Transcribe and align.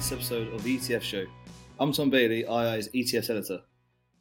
latest 0.00 0.12
episode 0.14 0.54
of 0.54 0.62
the 0.62 0.78
ETF 0.78 1.02
Show. 1.02 1.26
I'm 1.78 1.92
Tom 1.92 2.08
Bailey, 2.08 2.38
II's 2.38 2.88
ETFs 2.88 3.28
editor. 3.28 3.58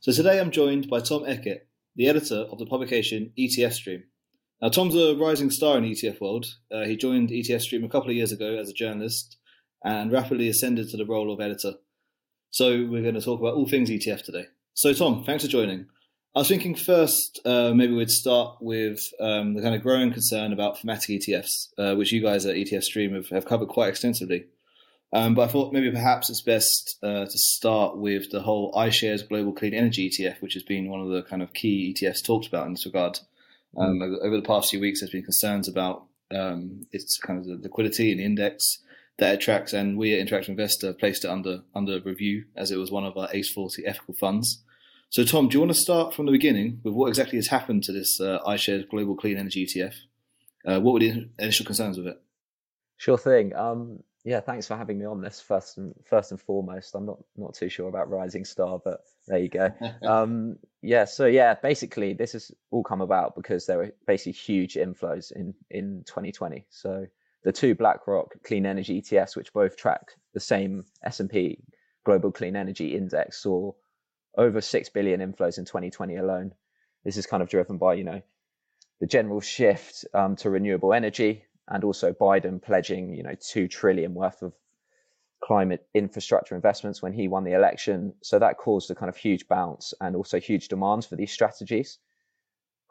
So 0.02 0.12
today 0.12 0.38
I'm 0.38 0.52
joined 0.52 0.90
by 0.90 1.00
Tom 1.00 1.24
Eckett, 1.24 1.60
the 1.96 2.10
editor 2.10 2.40
of 2.52 2.60
the 2.60 2.66
publication 2.66 3.32
ETF 3.40 3.72
Stream. 3.72 4.04
Now, 4.62 4.68
Tom's 4.68 4.94
a 4.94 5.16
rising 5.16 5.50
star 5.50 5.78
in 5.78 5.84
the 5.84 5.92
ETF 5.92 6.20
world. 6.20 6.48
Uh, 6.70 6.84
he 6.84 6.98
joined 6.98 7.30
ETF 7.30 7.62
Stream 7.62 7.86
a 7.86 7.88
couple 7.88 8.10
of 8.10 8.18
years 8.18 8.34
ago 8.34 8.58
as 8.58 8.68
a 8.68 8.74
journalist 8.74 9.38
and 9.82 10.12
rapidly 10.12 10.50
ascended 10.50 10.90
to 10.90 10.98
the 10.98 11.06
role 11.06 11.32
of 11.32 11.40
editor. 11.40 11.76
So 12.50 12.86
we're 12.86 13.02
going 13.02 13.16
to 13.16 13.22
talk 13.22 13.40
about 13.40 13.54
all 13.54 13.70
things 13.70 13.90
ETF 13.90 14.24
today. 14.24 14.48
So, 14.74 14.92
Tom, 14.92 15.24
thanks 15.24 15.46
for 15.46 15.50
joining. 15.50 15.86
I 16.36 16.40
was 16.40 16.50
thinking 16.50 16.76
first, 16.76 17.40
uh, 17.46 17.72
maybe 17.74 17.94
we'd 17.94 18.12
start 18.12 18.58
with 18.60 19.00
um, 19.22 19.54
the 19.54 19.62
kind 19.62 19.76
of 19.76 19.82
growing 19.82 20.12
concern 20.12 20.52
about 20.52 20.78
thematic 20.78 21.22
ETFs, 21.22 21.70
uh, 21.78 21.96
which 21.96 22.12
you 22.12 22.22
guys 22.22 22.46
at 22.46 22.58
ETF 22.58 22.84
Stream 22.84 23.14
have, 23.14 23.30
have 23.30 23.46
covered 23.46 23.70
quite 23.70 23.88
extensively. 23.88 24.48
Um, 25.12 25.34
but 25.34 25.50
I 25.50 25.52
thought 25.52 25.74
maybe 25.74 25.90
perhaps 25.90 26.30
it's 26.30 26.42
best 26.42 26.98
uh, 27.02 27.26
to 27.26 27.32
start 27.32 27.98
with 27.98 28.30
the 28.30 28.42
whole 28.42 28.72
iShares 28.74 29.28
Global 29.28 29.54
Clean 29.54 29.74
Energy 29.74 30.10
ETF, 30.10 30.42
which 30.42 30.54
has 30.54 30.64
been 30.64 30.90
one 30.90 31.02
of 31.02 31.10
the 31.10 31.24
kind 31.24 31.42
of 31.42 31.54
key 31.54 31.96
ETFs 31.96 32.24
talked 32.24 32.48
about 32.48 32.68
in 32.68 32.74
this 32.74 32.86
regard. 32.86 33.20
Um, 33.76 34.00
mm. 34.00 34.20
Over 34.22 34.36
the 34.36 34.44
past 34.44 34.70
few 34.70 34.80
weeks, 34.80 35.02
there's 35.02 35.12
been 35.12 35.24
concerns 35.24 35.68
about 35.68 36.06
um, 36.32 36.86
its 36.92 37.18
kind 37.18 37.40
of 37.40 37.46
the 37.46 37.56
liquidity 37.56 38.12
and 38.12 38.20
the 38.20 38.26
index 38.26 38.80
that 39.18 39.34
it 39.34 39.42
tracks, 39.42 39.74
and 39.74 39.98
we 39.98 40.18
at 40.18 40.26
Interactive 40.26 40.50
Investor 40.50 40.94
placed 40.94 41.26
it 41.26 41.30
under 41.30 41.62
under 41.76 42.00
review 42.02 42.46
as 42.56 42.72
it 42.72 42.78
was 42.78 42.92
one 42.92 43.06
of 43.06 43.18
our 43.18 43.30
ACE 43.34 43.52
40 43.52 43.86
ethical 43.86 44.14
funds. 44.14 44.64
So, 45.10 45.24
Tom, 45.24 45.48
do 45.48 45.56
you 45.56 45.60
want 45.60 45.74
to 45.74 45.80
start 45.80 46.14
from 46.14 46.28
the 46.28 46.32
beginning 46.32 46.82
with 46.84 46.94
what 46.94 47.08
exactly 47.08 47.38
has 47.38 47.48
happened 47.48 47.84
to 47.84 47.92
this 47.92 48.22
uh, 48.22 48.40
iShares 48.46 48.88
Global 48.88 49.16
Clean 49.16 49.38
Energy 49.38 49.66
ETF? 49.66 49.96
Uh, 50.66 50.80
what 50.80 50.94
were 50.94 51.00
the 51.00 51.30
initial 51.40 51.66
concerns 51.66 51.98
with 51.98 52.08
it? 52.08 52.22
Sure 52.98 53.18
thing. 53.18 53.56
Um, 53.56 54.04
yeah, 54.30 54.42
thanks 54.42 54.68
for 54.68 54.78
having 54.78 55.00
me 55.00 55.06
on 55.06 55.22
this 55.22 55.42
first 55.42 55.80
and 55.80 55.92
first 56.06 56.30
and 56.30 56.40
foremost. 56.40 56.94
I'm 56.94 57.08
not 57.08 57.18
not 57.36 57.56
too 57.56 57.68
sure 57.68 57.90
about 57.90 58.12
Rising 58.12 58.46
Star, 58.46 58.78
but 58.78 59.00
there 59.28 59.40
you 59.40 59.50
go. 59.50 59.72
um, 60.08 60.58
yeah, 60.84 61.06
so 61.06 61.26
yeah, 61.26 61.56
basically 61.56 62.14
this 62.14 62.34
has 62.34 62.52
all 62.70 62.84
come 62.84 63.02
about 63.02 63.36
because 63.36 63.66
there 63.66 63.80
were 63.80 63.92
basically 64.06 64.34
huge 64.34 64.76
inflows 64.76 65.32
in 65.32 65.56
in 65.72 66.04
2020. 66.06 66.68
So 66.70 67.08
the 67.44 67.52
two 67.52 67.74
BlackRock 67.74 68.36
clean 68.44 68.68
energy 68.68 69.02
ETFs, 69.02 69.36
which 69.36 69.52
both 69.52 69.78
track 69.78 70.12
the 70.36 70.40
same 70.40 70.84
S&P 71.04 71.64
Global 72.06 72.32
Clean 72.32 72.56
Energy 72.56 72.96
Index, 72.96 73.42
saw 73.42 73.72
over 74.38 74.62
6 74.62 74.90
billion 74.90 75.22
inflows 75.22 75.58
in 75.58 75.66
2020 75.66 76.18
alone. 76.18 76.52
This 77.04 77.18
is 77.18 77.26
kind 77.26 77.42
of 77.42 77.50
driven 77.50 77.80
by, 77.80 77.96
you 77.96 78.04
know, 78.04 78.22
the 79.00 79.08
general 79.08 79.42
shift 79.42 80.06
um, 80.14 80.36
to 80.36 80.52
renewable 80.52 80.94
energy 80.94 81.46
and 81.70 81.84
also 81.84 82.12
Biden 82.12 82.62
pledging, 82.62 83.14
you 83.14 83.24
know, 83.24 83.36
2 83.40 83.68
trillion 83.68 84.14
worth 84.14 84.42
of 84.42 84.54
climate 85.42 85.88
infrastructure 85.94 86.56
investments 86.56 87.02
when 87.02 87.14
he 87.14 87.28
won 87.28 87.44
the 87.44 87.54
election. 87.54 88.14
So 88.22 88.40
that 88.40 88.58
caused 88.58 88.92
a 88.92 88.96
kind 88.96 89.10
of 89.10 89.16
huge 89.16 89.48
bounce 89.48 89.94
and 90.02 90.16
also 90.16 90.40
huge 90.40 90.68
demands 90.68 91.06
for 91.06 91.16
these 91.16 91.32
strategies. 91.32 92.00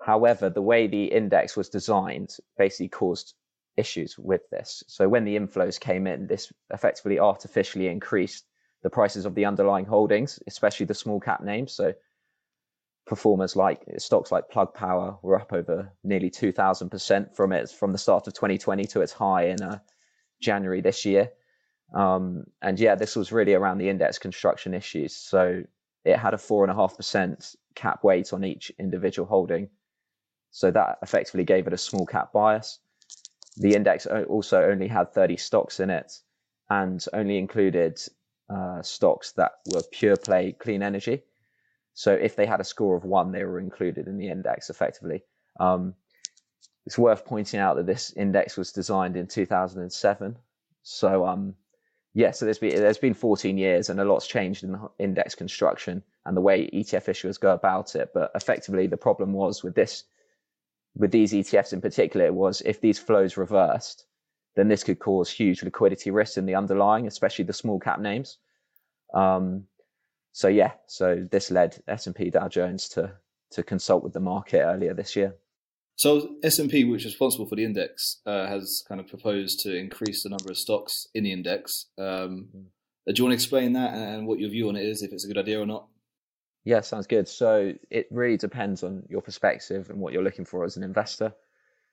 However, 0.01 0.49
the 0.49 0.62
way 0.62 0.87
the 0.87 1.05
index 1.05 1.56
was 1.56 1.69
designed 1.69 2.37
basically 2.56 2.89
caused 2.89 3.34
issues 3.77 4.17
with 4.19 4.49
this. 4.51 4.83
So 4.87 5.09
when 5.09 5.25
the 5.25 5.37
inflows 5.37 5.79
came 5.79 6.06
in, 6.06 6.27
this 6.27 6.53
effectively 6.73 7.19
artificially 7.19 7.89
increased 7.89 8.45
the 8.83 8.91
prices 8.91 9.25
of 9.27 9.34
the 9.34 9.45
underlying 9.45 9.84
holdings, 9.84 10.39
especially 10.47 10.87
the 10.87 10.95
small 10.95 11.21
cap 11.21 11.43
names. 11.43 11.73
So 11.73 11.93
performers 13.09 13.56
like 13.56 13.83
stocks 13.98 14.31
like 14.31 14.51
Plug 14.51 14.75
Power 14.75 15.19
were 15.23 15.41
up 15.41 15.53
over 15.53 15.92
nearly 16.05 16.31
2000% 16.31 17.34
from 17.34 17.53
its 17.53 17.73
from 17.73 17.92
the 17.92 17.98
start 17.98 18.27
of 18.27 18.34
2020 18.34 18.84
to 18.84 19.00
its 19.00 19.12
high 19.12 19.47
in 19.47 19.62
uh, 19.62 19.78
January 20.41 20.81
this 20.81 21.05
year. 21.05 21.31
Um, 21.94 22.44
and 22.60 22.78
yeah, 22.78 22.94
this 22.94 23.16
was 23.16 23.33
really 23.33 23.55
around 23.55 23.78
the 23.78 23.88
index 23.88 24.19
construction 24.19 24.75
issues. 24.75 25.16
So 25.16 25.62
it 26.05 26.19
had 26.19 26.34
a 26.34 26.38
four 26.38 26.65
and 26.65 26.71
a 26.71 26.75
half 26.75 26.97
percent 26.97 27.56
cap 27.75 28.05
weight 28.05 28.33
on 28.33 28.44
each 28.44 28.71
individual 28.78 29.27
holding. 29.27 29.71
So 30.50 30.71
that 30.71 30.99
effectively 31.03 31.44
gave 31.44 31.66
it 31.66 31.72
a 31.72 31.78
small 31.78 32.06
cap 32.06 32.33
bias. 32.33 32.78
The 33.56 33.75
index 33.75 34.06
also 34.06 34.62
only 34.62 34.87
had 34.87 35.12
30 35.12 35.37
stocks 35.37 35.81
in 35.81 35.91
it 35.91 36.12
and 36.71 37.04
only 37.12 37.38
included 37.38 37.99
uh, 38.49 38.83
stocks 38.83 39.33
that 39.33 39.53
were 39.72 39.83
pure 39.91 40.16
play 40.16 40.53
clean 40.53 40.83
energy. 40.83 41.22
So 41.98 42.12
if 42.12 42.36
they 42.36 42.47
had 42.47 42.60
a 42.60 42.64
score 42.64 42.94
of 42.94 43.04
one, 43.04 43.32
they 43.32 43.42
were 43.42 43.59
included 43.59 44.06
in 44.06 44.19
the 44.19 44.28
index 44.28 44.70
effectively. 44.70 45.25
Um, 45.59 45.94
it's 46.86 46.97
worth 46.97 47.25
pointing 47.25 47.59
out 47.59 47.75
that 47.75 47.86
this 47.86 48.12
index 48.12 48.56
was 48.56 48.70
designed 48.70 49.16
in 49.16 49.26
2007. 49.26 50.36
So 50.84 51.26
um, 51.26 51.56
yeah, 52.14 52.31
so 52.31 52.44
there's 52.44 52.60
been 52.60 52.76
there's 52.76 52.98
been 52.98 53.14
14 53.14 53.59
years 53.59 53.91
and 53.91 53.98
a 53.98 54.04
lot's 54.04 54.28
changed 54.28 54.62
in 54.62 54.70
the 54.70 54.88
index 55.00 55.34
construction 55.34 56.04
and 56.25 56.36
the 56.36 56.41
way 56.41 56.70
ETF 56.70 57.06
issuers 57.06 57.41
go 57.41 57.53
about 57.53 57.97
it. 57.97 58.10
But 58.15 58.30
effectively, 58.36 58.86
the 58.86 58.97
problem 58.97 59.32
was 59.32 59.65
with 59.65 59.75
this 59.75 60.04
with 60.94 61.10
these 61.10 61.32
ETFs 61.32 61.72
in 61.72 61.80
particular 61.80 62.32
was 62.32 62.60
if 62.60 62.80
these 62.80 63.00
flows 63.00 63.36
reversed, 63.36 64.06
then 64.54 64.69
this 64.69 64.84
could 64.84 65.00
cause 65.00 65.32
huge 65.32 65.65
liquidity 65.65 66.12
risks 66.12 66.36
in 66.36 66.47
the 66.47 66.54
underlying, 66.54 67.09
especially 67.09 67.44
the 67.44 67.53
small 67.53 67.80
cap 67.80 67.98
names. 67.98 68.38
Um, 69.12 69.65
so 70.33 70.49
yeah, 70.49 70.72
so 70.87 71.27
this 71.31 71.50
led 71.50 71.83
S&P 71.89 72.31
Dow 72.31 72.49
Jones 72.49 72.89
to 72.91 73.12
to 73.50 73.62
consult 73.62 74.05
with 74.05 74.12
the 74.12 74.21
market 74.21 74.61
earlier 74.61 74.93
this 74.93 75.16
year. 75.16 75.34
So 75.97 76.37
S&P, 76.43 76.84
which 76.84 77.06
is 77.06 77.12
responsible 77.12 77.47
for 77.47 77.56
the 77.56 77.65
index, 77.65 78.21
uh, 78.27 78.47
has 78.47 78.84
kind 78.87 79.00
of 79.00 79.09
proposed 79.09 79.61
to 79.61 79.75
increase 79.75 80.22
the 80.22 80.28
number 80.28 80.50
of 80.50 80.59
stocks 80.59 81.09
in 81.15 81.25
the 81.25 81.33
index. 81.33 81.87
Um, 81.99 82.49
mm. 82.55 82.65
Do 83.06 83.15
you 83.16 83.25
want 83.25 83.33
to 83.33 83.34
explain 83.34 83.72
that 83.72 83.94
and 83.94 84.27
what 84.27 84.39
your 84.39 84.50
view 84.50 84.69
on 84.69 84.77
it 84.77 84.84
is, 84.84 85.03
if 85.03 85.12
it's 85.12 85.25
a 85.25 85.28
good 85.28 85.39
idea 85.39 85.59
or 85.59 85.66
not? 85.66 85.87
Yeah, 86.65 86.83
sounds 86.83 87.06
good. 87.06 87.27
So 87.27 87.72
it 87.91 88.06
really 88.10 88.37
depends 88.37 88.83
on 88.83 89.05
your 89.09 89.22
perspective 89.22 89.89
and 89.89 89.99
what 89.99 90.12
you're 90.12 90.22
looking 90.22 90.45
for 90.45 90.65
as 90.65 90.77
an 90.77 90.83
investor. 90.83 91.33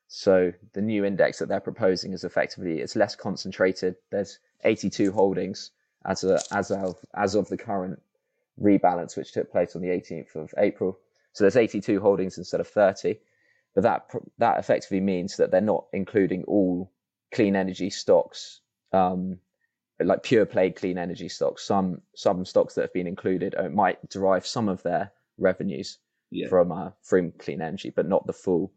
So 0.07 0.51
the 0.73 0.81
new 0.81 1.05
index 1.05 1.39
that 1.39 1.47
they're 1.47 1.59
proposing 1.59 2.13
is 2.13 2.23
effectively 2.23 2.79
it's 2.79 2.95
less 2.95 3.15
concentrated. 3.15 3.95
There's 4.11 4.39
82 4.63 5.11
holdings 5.11 5.71
as 6.05 6.23
a, 6.23 6.39
as 6.51 6.71
of 6.71 6.97
as 7.15 7.35
of 7.35 7.47
the 7.47 7.57
current 7.57 8.01
rebalance, 8.61 9.17
which 9.17 9.31
took 9.31 9.51
place 9.51 9.75
on 9.75 9.81
the 9.81 9.89
18th 9.89 10.35
of 10.35 10.53
April. 10.57 10.99
So 11.33 11.43
there's 11.43 11.57
82 11.57 11.99
holdings 11.99 12.37
instead 12.37 12.61
of 12.61 12.67
30, 12.67 13.19
but 13.73 13.83
that 13.83 14.09
that 14.37 14.59
effectively 14.59 15.01
means 15.01 15.37
that 15.37 15.51
they're 15.51 15.61
not 15.61 15.85
including 15.91 16.43
all 16.45 16.91
clean 17.33 17.55
energy 17.55 17.89
stocks, 17.89 18.61
um, 18.93 19.39
like 19.99 20.23
pure 20.23 20.45
play 20.45 20.71
clean 20.71 20.97
energy 20.97 21.27
stocks. 21.27 21.63
Some 21.63 22.01
some 22.15 22.45
stocks 22.45 22.75
that 22.75 22.83
have 22.83 22.93
been 22.93 23.07
included 23.07 23.53
uh, 23.55 23.69
might 23.69 24.09
derive 24.09 24.47
some 24.47 24.69
of 24.69 24.81
their 24.83 25.11
revenues 25.37 25.97
yeah. 26.31 26.47
from 26.47 26.71
uh, 26.71 26.91
from 27.01 27.33
clean 27.33 27.61
energy, 27.61 27.91
but 27.93 28.07
not 28.07 28.25
the 28.25 28.33
full 28.33 28.71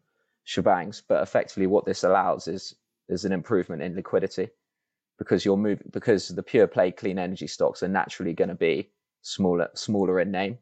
shebangs. 0.45 1.03
But 1.07 1.23
effectively, 1.23 1.69
what 1.69 1.87
this 1.87 2.03
allows 2.03 2.49
is 2.49 2.75
is 3.09 3.25
an 3.25 3.33
improvement 3.33 3.83
in 3.83 3.95
liquidity 3.95 4.49
because 5.19 5.45
you're 5.45 5.57
moving 5.57 5.89
because 5.93 6.29
the 6.29 6.43
pure 6.43 6.67
play 6.67 6.91
clean 6.91 7.19
energy 7.19 7.47
stocks 7.47 7.83
are 7.85 7.89
naturally 7.89 8.33
going 8.33 8.49
to 8.49 8.55
be 8.55 8.91
smaller 9.23 9.69
smaller 9.75 10.21
in 10.21 10.31
name. 10.31 10.59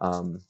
Um, 0.00 0.40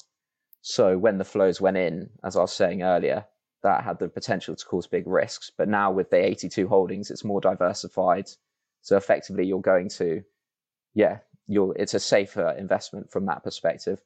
so 0.62 0.96
when 0.96 1.18
the 1.18 1.24
flows 1.24 1.60
went 1.60 1.76
in, 1.76 2.10
as 2.22 2.36
I 2.36 2.40
was 2.40 2.52
saying 2.52 2.82
earlier, 2.82 3.26
that 3.62 3.84
had 3.84 3.98
the 3.98 4.08
potential 4.08 4.54
to 4.54 4.64
cause 4.64 4.86
big 4.86 5.06
risks. 5.06 5.50
But 5.50 5.68
now 5.68 5.90
with 5.90 6.10
the 6.10 6.24
82 6.24 6.68
holdings, 6.68 7.10
it's 7.10 7.24
more 7.24 7.40
diversified. 7.40 8.28
So 8.80 8.96
effectively, 8.96 9.44
you're 9.46 9.60
going 9.60 9.88
to, 9.90 10.22
yeah, 10.94 11.18
you're 11.46 11.74
it's 11.76 11.94
a 11.94 12.00
safer 12.00 12.50
investment 12.50 13.10
from 13.10 13.26
that 13.26 13.44
perspective. 13.44 14.00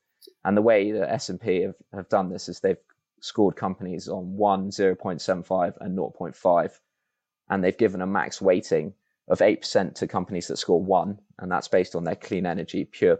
And 0.44 0.56
the 0.56 0.62
way 0.62 0.92
that 0.92 1.10
S 1.10 1.28
and 1.28 1.40
P 1.40 1.62
have, 1.62 1.76
have 1.94 2.08
done 2.08 2.30
this 2.30 2.48
is 2.48 2.60
they've 2.60 2.76
scored 3.20 3.56
companies 3.56 4.08
on 4.08 4.36
1, 4.36 4.70
0.75, 4.70 5.74
and 5.80 5.96
0.5. 5.96 6.80
And 7.48 7.62
they've 7.62 7.76
given 7.76 8.00
a 8.00 8.06
max 8.06 8.40
weighting 8.40 8.94
of 9.28 9.38
8% 9.40 9.94
to 9.94 10.06
companies 10.06 10.48
that 10.48 10.56
score 10.58 10.82
1. 10.82 11.18
And 11.38 11.50
that's 11.50 11.68
based 11.68 11.94
on 11.94 12.04
their 12.04 12.16
clean 12.16 12.46
energy, 12.46 12.84
pure 12.84 13.18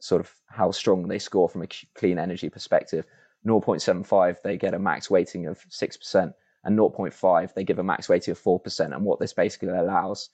sort 0.00 0.20
of 0.20 0.32
how 0.46 0.70
strong 0.70 1.08
they 1.08 1.18
score 1.18 1.48
from 1.48 1.62
a 1.62 1.68
clean 1.94 2.18
energy 2.18 2.50
perspective. 2.50 3.06
0.75, 3.46 4.42
they 4.42 4.56
get 4.56 4.74
a 4.74 4.78
max 4.78 5.10
weighting 5.10 5.46
of 5.46 5.58
6%. 5.68 6.32
And 6.64 6.78
0.5, 6.78 7.54
they 7.54 7.64
give 7.64 7.78
a 7.78 7.82
max 7.82 8.08
weighting 8.08 8.32
of 8.32 8.40
4%. 8.40 8.94
And 8.94 9.04
what 9.04 9.20
this 9.20 9.32
basically 9.32 9.68
allows 9.68 10.30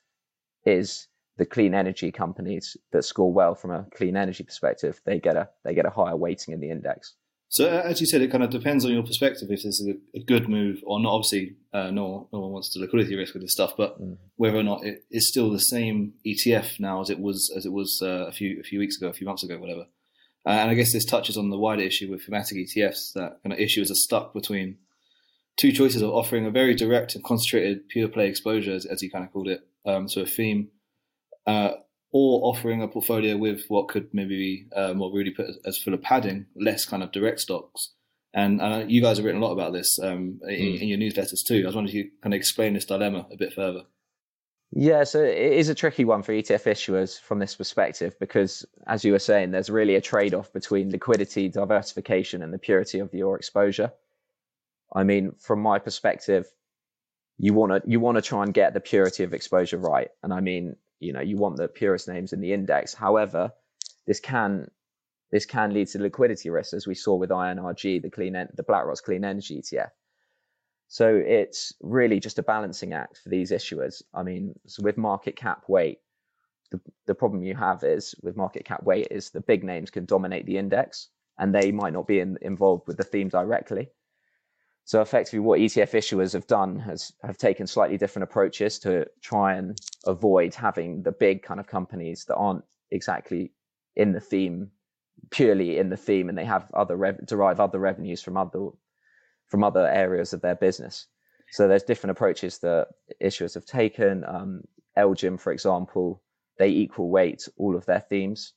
is 0.65 1.07
the 1.37 1.45
clean 1.45 1.73
energy 1.73 2.11
companies 2.11 2.77
that 2.91 3.03
score 3.03 3.33
well 3.33 3.55
from 3.55 3.71
a 3.71 3.85
clean 3.95 4.15
energy 4.15 4.43
perspective, 4.43 5.01
they 5.05 5.19
get 5.19 5.35
a 5.35 5.49
they 5.63 5.73
get 5.73 5.85
a 5.85 5.89
higher 5.89 6.15
weighting 6.15 6.53
in 6.53 6.59
the 6.59 6.69
index. 6.69 7.15
So 7.51 7.67
as 7.67 7.99
you 7.99 8.07
said, 8.07 8.21
it 8.21 8.31
kind 8.31 8.45
of 8.45 8.49
depends 8.49 8.85
on 8.85 8.93
your 8.93 9.03
perspective 9.03 9.49
if 9.51 9.63
this 9.63 9.81
is 9.81 9.85
a, 9.85 10.17
a 10.17 10.23
good 10.23 10.47
move 10.47 10.81
or 10.85 11.01
not. 11.01 11.11
Obviously, 11.11 11.57
uh, 11.73 11.91
no, 11.91 12.29
no 12.31 12.39
one 12.39 12.51
wants 12.51 12.73
the 12.73 12.79
liquidity 12.79 13.17
risk 13.17 13.33
with 13.33 13.43
this 13.43 13.51
stuff, 13.51 13.73
but 13.75 14.01
mm. 14.01 14.15
whether 14.37 14.57
or 14.57 14.63
not 14.63 14.85
it 14.85 15.03
is 15.11 15.27
still 15.27 15.51
the 15.51 15.59
same 15.59 16.13
ETF 16.25 16.79
now 16.79 17.01
as 17.01 17.09
it 17.09 17.19
was 17.19 17.51
as 17.53 17.65
it 17.65 17.73
was 17.73 18.01
uh, 18.01 18.27
a 18.27 18.31
few 18.31 18.57
a 18.61 18.63
few 18.63 18.79
weeks 18.79 18.95
ago, 18.95 19.09
a 19.09 19.13
few 19.13 19.27
months 19.27 19.43
ago, 19.43 19.59
whatever. 19.59 19.85
Uh, 20.45 20.51
and 20.51 20.71
I 20.71 20.75
guess 20.75 20.93
this 20.93 21.03
touches 21.03 21.37
on 21.37 21.49
the 21.49 21.57
wider 21.57 21.81
issue 21.81 22.09
with 22.09 22.23
thematic 22.23 22.57
ETFs 22.57 23.11
that 23.15 23.39
kind 23.43 23.51
of 23.51 23.59
issuers 23.59 23.91
are 23.91 23.95
stuck 23.95 24.33
between 24.33 24.77
two 25.57 25.73
choices 25.73 26.01
of 26.01 26.09
offering 26.09 26.45
a 26.45 26.51
very 26.51 26.73
direct 26.73 27.15
and 27.15 27.23
concentrated 27.23 27.89
pure 27.89 28.07
play 28.07 28.29
exposure, 28.29 28.71
as, 28.71 28.85
as 28.85 29.01
you 29.01 29.11
kind 29.11 29.25
of 29.25 29.33
called 29.33 29.49
it, 29.49 29.59
um, 29.85 30.07
to 30.07 30.21
a 30.21 30.25
theme, 30.25 30.69
uh, 31.45 31.71
or 32.11 32.41
offering 32.43 32.81
a 32.81 32.87
portfolio 32.87 33.37
with 33.37 33.63
what 33.67 33.87
could 33.87 34.13
maybe 34.13 34.37
be 34.37 34.65
uh, 34.75 34.93
more 34.93 35.11
really 35.13 35.31
put 35.31 35.47
as 35.65 35.77
full 35.77 35.93
of 35.93 36.01
padding, 36.01 36.45
less 36.55 36.85
kind 36.85 37.03
of 37.03 37.11
direct 37.11 37.39
stocks. 37.39 37.93
And 38.33 38.61
uh, 38.61 38.83
you 38.87 39.01
guys 39.01 39.17
have 39.17 39.25
written 39.25 39.41
a 39.41 39.45
lot 39.45 39.53
about 39.53 39.73
this 39.73 39.99
um, 39.99 40.39
in, 40.47 40.49
mm. 40.49 40.81
in, 40.81 40.87
your 40.87 40.97
newsletters 40.97 41.45
too. 41.45 41.63
I 41.63 41.65
was 41.65 41.75
wondering 41.75 41.97
if 41.97 42.05
you 42.05 42.11
kind 42.21 42.33
of 42.33 42.37
explain 42.37 42.73
this 42.73 42.85
dilemma 42.85 43.27
a 43.31 43.37
bit 43.37 43.53
further. 43.53 43.83
Yeah, 44.73 45.03
so 45.03 45.21
it 45.21 45.35
is 45.35 45.67
a 45.67 45.75
tricky 45.75 46.05
one 46.05 46.23
for 46.23 46.31
ETF 46.31 46.63
issuers 46.63 47.19
from 47.19 47.39
this 47.39 47.55
perspective 47.55 48.15
because, 48.21 48.65
as 48.87 49.03
you 49.03 49.11
were 49.11 49.19
saying, 49.19 49.51
there's 49.51 49.69
really 49.69 49.95
a 49.95 50.01
trade 50.01 50.33
off 50.33 50.53
between 50.53 50.91
liquidity, 50.91 51.49
diversification, 51.49 52.41
and 52.41 52.53
the 52.53 52.57
purity 52.57 52.99
of 52.99 53.13
your 53.13 53.35
exposure. 53.35 53.91
I 54.93 55.03
mean, 55.03 55.33
from 55.39 55.61
my 55.61 55.77
perspective, 55.77 56.47
you 57.37 57.53
want 57.53 57.83
to 57.83 57.89
you 57.89 57.99
want 57.99 58.15
to 58.15 58.21
try 58.21 58.43
and 58.43 58.53
get 58.53 58.73
the 58.73 58.79
purity 58.79 59.23
of 59.23 59.33
exposure 59.33 59.77
right, 59.77 60.09
and 60.23 60.33
I 60.33 60.39
mean, 60.39 60.77
you 61.01 61.11
know, 61.11 61.21
you 61.21 61.35
want 61.35 61.57
the 61.57 61.67
purest 61.67 62.07
names 62.07 62.31
in 62.31 62.39
the 62.39 62.53
index. 62.53 62.93
However, 62.93 63.51
this 64.07 64.19
can 64.19 64.69
this 65.31 65.45
can 65.45 65.73
lead 65.73 65.87
to 65.87 65.99
liquidity 65.99 66.49
risks, 66.49 66.73
as 66.73 66.87
we 66.87 66.95
saw 66.95 67.15
with 67.15 67.29
INRG, 67.29 68.01
the 68.01 68.09
clean 68.09 68.33
the 68.33 68.63
BlackRock's 68.63 69.01
clean 69.01 69.25
energy 69.25 69.61
ETF. 69.61 69.89
So 70.87 71.15
it's 71.15 71.73
really 71.81 72.19
just 72.19 72.37
a 72.37 72.43
balancing 72.43 72.93
act 72.93 73.19
for 73.23 73.29
these 73.29 73.51
issuers. 73.51 74.01
I 74.13 74.23
mean, 74.23 74.55
so 74.67 74.83
with 74.83 74.97
market 74.97 75.37
cap 75.37 75.63
weight, 75.69 75.99
the, 76.69 76.81
the 77.07 77.15
problem 77.15 77.43
you 77.43 77.55
have 77.55 77.83
is 77.83 78.13
with 78.21 78.35
market 78.35 78.65
cap 78.65 78.83
weight 78.83 79.07
is 79.09 79.29
the 79.29 79.39
big 79.39 79.63
names 79.63 79.89
can 79.89 80.05
dominate 80.05 80.45
the 80.45 80.57
index 80.57 81.07
and 81.37 81.55
they 81.55 81.71
might 81.71 81.93
not 81.93 82.07
be 82.07 82.19
in, 82.19 82.37
involved 82.41 82.87
with 82.87 82.97
the 82.97 83.05
theme 83.05 83.29
directly. 83.29 83.89
So 84.91 84.99
effectively, 84.99 85.39
what 85.39 85.61
ETF 85.61 85.91
issuers 85.91 86.33
have 86.33 86.47
done 86.47 86.77
has 86.79 87.13
have 87.23 87.37
taken 87.37 87.65
slightly 87.65 87.97
different 87.97 88.25
approaches 88.25 88.77
to 88.79 89.07
try 89.21 89.53
and 89.53 89.79
avoid 90.05 90.53
having 90.53 91.01
the 91.03 91.13
big 91.13 91.43
kind 91.43 91.61
of 91.61 91.65
companies 91.65 92.25
that 92.25 92.35
aren't 92.35 92.65
exactly 92.91 93.53
in 93.95 94.11
the 94.11 94.19
theme, 94.19 94.69
purely 95.29 95.77
in 95.77 95.87
the 95.87 95.95
theme, 95.95 96.27
and 96.27 96.37
they 96.37 96.43
have 96.43 96.69
other 96.73 96.97
rev- 96.97 97.25
derive 97.25 97.61
other 97.61 97.79
revenues 97.79 98.21
from 98.21 98.35
other 98.35 98.71
from 99.47 99.63
other 99.63 99.87
areas 99.87 100.33
of 100.33 100.41
their 100.41 100.55
business. 100.55 101.07
So 101.51 101.69
there's 101.69 101.83
different 101.83 102.11
approaches 102.11 102.57
that 102.57 102.89
issuers 103.23 103.53
have 103.53 103.65
taken. 103.65 104.25
Um, 104.25 104.63
for 105.37 105.53
example, 105.53 106.21
they 106.57 106.67
equal 106.67 107.09
weight 107.09 107.47
all 107.55 107.77
of 107.77 107.85
their 107.85 108.01
themes. 108.01 108.51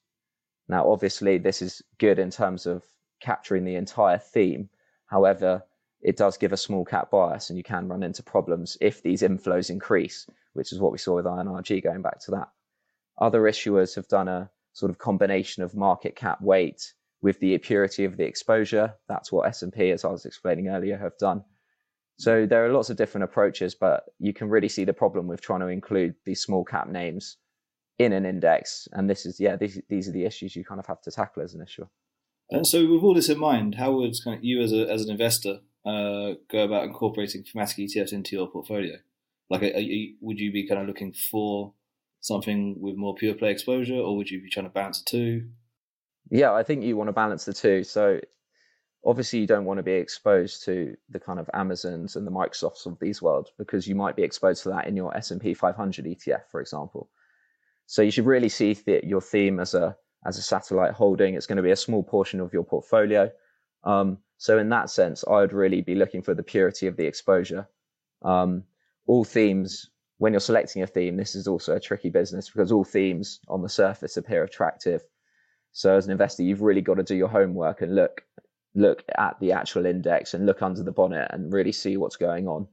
Now, 0.69 0.91
obviously, 0.91 1.39
this 1.39 1.63
is 1.63 1.81
good 1.99 2.19
in 2.19 2.31
terms 2.31 2.67
of 2.67 2.83
capturing 3.21 3.65
the 3.65 3.77
entire 3.77 4.19
theme. 4.19 4.69
However, 5.07 5.63
it 6.05 6.19
does 6.19 6.37
give 6.37 6.53
a 6.53 6.57
small 6.57 6.85
cap 6.85 7.11
bias, 7.11 7.49
and 7.49 7.57
you 7.57 7.65
can 7.65 7.89
run 7.89 8.03
into 8.03 8.23
problems 8.23 8.77
if 8.81 9.03
these 9.03 9.23
inflows 9.23 9.71
increase, 9.71 10.27
which 10.53 10.71
is 10.71 10.79
what 10.79 10.93
we 10.93 10.99
saw 10.99 11.17
with 11.17 11.25
INRG 11.25 11.83
going 11.83 12.03
back 12.03 12.21
to 12.21 12.31
that. 12.33 12.49
Other 13.19 13.41
issuers 13.43 13.95
have 13.95 14.07
done 14.09 14.29
a 14.29 14.51
sort 14.75 14.91
of 14.91 14.99
combination 14.99 15.63
of 15.63 15.75
market 15.75 16.15
cap 16.15 16.43
weight 16.43 16.93
with 17.23 17.41
the 17.41 17.57
purity 17.59 18.05
of 18.05 18.19
the 18.19 18.25
exposure. 18.25 18.95
That's 19.09 19.33
what 19.33 19.49
S&P, 19.49 19.91
as 19.93 20.05
I 20.05 20.09
was 20.09 20.27
explaining 20.27 20.69
earlier, 20.69 20.99
have 20.99 21.17
done. 21.17 21.43
So 22.19 22.45
there 22.45 22.67
are 22.67 22.73
lots 22.73 22.91
of 22.91 22.99
different 22.99 23.25
approaches, 23.25 23.75
but 23.75 24.05
you 24.19 24.35
can 24.35 24.51
really 24.51 24.69
see 24.69 24.85
the 24.85 24.93
problem 24.93 25.27
with 25.27 25.41
trying 25.41 25.61
to 25.61 25.69
include 25.69 26.15
these 26.27 26.43
small 26.43 26.65
cap 26.65 26.87
names 26.87 27.39
in 27.99 28.13
an 28.13 28.27
index. 28.27 28.89
And 28.93 29.09
this 29.09 29.25
is, 29.25 29.41
yeah, 29.41 29.57
these, 29.57 29.81
these 29.89 30.07
are 30.07 30.13
the 30.13 30.27
issues 30.27 30.55
you 30.55 30.65
kind 30.65 30.81
of 30.81 30.87
have 30.87 31.01
to 31.03 31.11
tackle 31.11 31.43
as 31.43 31.55
an 31.55 31.63
issuer. 31.63 31.89
And 32.51 32.67
so, 32.67 32.87
with 32.87 33.03
all 33.03 33.15
this 33.15 33.31
in 33.31 33.39
mind, 33.39 33.77
how 33.77 33.93
would 33.93 34.13
you, 34.43 34.61
as 34.61 34.73
a, 34.73 34.87
as 34.91 35.03
an 35.03 35.11
investor, 35.11 35.61
uh, 35.85 36.35
go 36.51 36.65
about 36.65 36.85
incorporating 36.85 37.45
thematic 37.45 37.77
ETFs 37.79 38.13
into 38.13 38.37
your 38.37 38.49
portfolio? 38.49 38.97
Like, 39.51 39.63
you, 39.63 40.15
would 40.21 40.41
you 40.41 40.53
be 40.53 40.67
kind 40.67 40.81
of 40.81 40.87
looking 40.87 41.13
for 41.13 41.75
something 42.21 42.77
with 42.81 42.97
more 42.97 43.15
pure 43.15 43.35
play 43.35 43.51
exposure, 43.51 43.97
or 43.97 44.17
would 44.17 44.31
you 44.31 44.41
be 44.41 44.49
trying 44.49 44.67
to 44.67 44.73
balance 44.73 45.03
the 45.03 45.11
two? 45.11 45.49
yeah, 46.31 46.53
I 46.53 46.63
think 46.63 46.85
you 46.85 46.97
want 46.97 47.09
to 47.09 47.13
balance 47.13 47.45
the 47.45 47.53
two. 47.53 47.85
So 47.85 48.21
obviously 49.05 49.41
you 49.41 49.47
don't 49.47 49.65
want 49.65 49.79
to 49.79 49.83
be 49.83 49.93
exposed 49.93 50.65
to 50.65 50.97
the 51.11 51.21
kind 51.21 51.39
of 51.39 51.49
Amazons 51.53 52.17
and 52.17 52.27
the 52.27 52.31
Microsofts 52.31 52.87
of 52.87 52.99
these 53.01 53.21
worlds 53.21 53.53
because 53.59 53.87
you 53.87 53.95
might 53.95 54.17
be 54.17 54.23
exposed 54.23 54.63
to 54.63 54.71
that 54.71 54.87
in 54.87 54.97
your 54.97 55.15
S&P 55.17 55.55
500 55.55 56.05
ETF, 56.05 56.43
for 56.51 56.61
example. 56.61 57.11
So 57.87 58.03
you 58.03 58.11
should 58.11 58.27
really 58.27 58.49
see 58.49 58.73
the, 58.73 59.01
your 59.05 59.21
theme 59.21 59.61
as 59.61 59.75
a 59.75 59.97
as 60.27 60.39
a 60.39 60.43
satellite 60.43 60.93
holding. 60.93 61.35
It's 61.35 61.47
going 61.47 61.59
to 61.59 61.63
be 61.63 61.71
a 61.71 61.77
small 61.77 62.03
portion 62.03 62.41
of 62.41 62.51
your 62.51 62.65
portfolio. 62.65 63.31
Um, 63.85 64.17
so 64.45 64.59
in 64.59 64.69
that 64.69 64.91
sense, 64.91 65.25
I 65.27 65.41
would 65.41 65.53
really 65.53 65.81
be 65.81 65.95
looking 65.95 66.23
for 66.23 66.35
the 66.35 66.43
purity 66.43 66.87
of 66.87 66.97
the 66.97 67.07
exposure. 67.07 67.69
Um, 68.23 68.65
all 69.07 69.25
themes, 69.25 69.91
when 70.19 70.33
you're 70.33 70.41
selecting 70.41 70.83
a 70.83 70.87
theme, 70.87 71.17
this 71.17 71.35
is 71.35 71.47
also 71.47 71.75
a 71.75 71.81
tricky 71.81 72.11
business 72.11 72.51
because 72.51 72.73
all 72.73 72.85
themes 72.85 73.41
on 73.49 73.63
the 73.63 73.69
surface 73.69 74.17
appear 74.17 74.45
attractive 74.45 75.03
so 75.77 75.97
as 75.97 76.07
an 76.07 76.13
investor, 76.13 76.45
you've 76.45 76.63
really 76.63 76.81
got 76.81 76.95
to 76.95 77.03
do 77.03 77.17
your 77.17 77.29
homework 77.29 77.83
and 77.83 77.97
look 77.97 78.25
look 78.77 79.05
at 79.19 79.39
the 79.41 79.53
actual 79.53 79.87
index 79.87 80.33
and 80.33 80.47
look 80.47 80.63
under 80.63 80.83
the 80.83 80.93
bonnet 80.93 81.29
and 81.33 81.53
really 81.53 81.73
see 81.73 81.97
what's 81.97 82.17
going 82.17 82.49
on. 82.49 82.69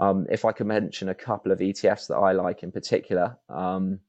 Um, 0.00 0.26
if 0.30 0.44
I 0.44 0.52
can 0.52 0.68
mention 0.68 1.08
a 1.08 1.14
couple 1.14 1.52
of 1.52 1.58
ETFs 1.58 2.08
that 2.08 2.16
I 2.16 2.32
like 2.32 2.62
in 2.62 2.72
particular, 2.72 3.36
um, 3.48 4.00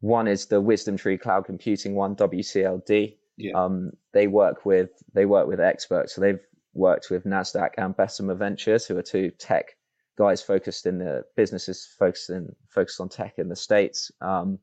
one 0.00 0.28
is 0.28 0.46
the 0.46 0.60
Wisdom 0.60 0.96
Tree 0.98 1.18
Cloud 1.18 1.46
Computing 1.46 1.94
one, 1.94 2.16
WCLD. 2.16 3.16
Yeah. 3.36 3.52
Um, 3.54 3.92
they 4.12 4.26
work 4.26 4.64
with 4.64 4.90
they 5.12 5.26
work 5.26 5.46
with 5.46 5.60
experts, 5.60 6.14
so 6.14 6.20
they've 6.20 6.40
worked 6.74 7.10
with 7.10 7.24
Nasdaq 7.24 7.70
and 7.78 7.96
Bessemer 7.96 8.34
Ventures, 8.34 8.86
who 8.86 8.96
are 8.96 9.02
two 9.02 9.30
tech 9.38 9.76
guys 10.16 10.42
focused 10.42 10.86
in 10.86 10.98
the 10.98 11.24
businesses 11.36 11.86
focused 11.98 12.30
in 12.30 12.54
focused 12.68 13.00
on 13.00 13.08
tech 13.08 13.38
in 13.38 13.48
the 13.48 13.56
states. 13.56 14.10
Um, 14.20 14.58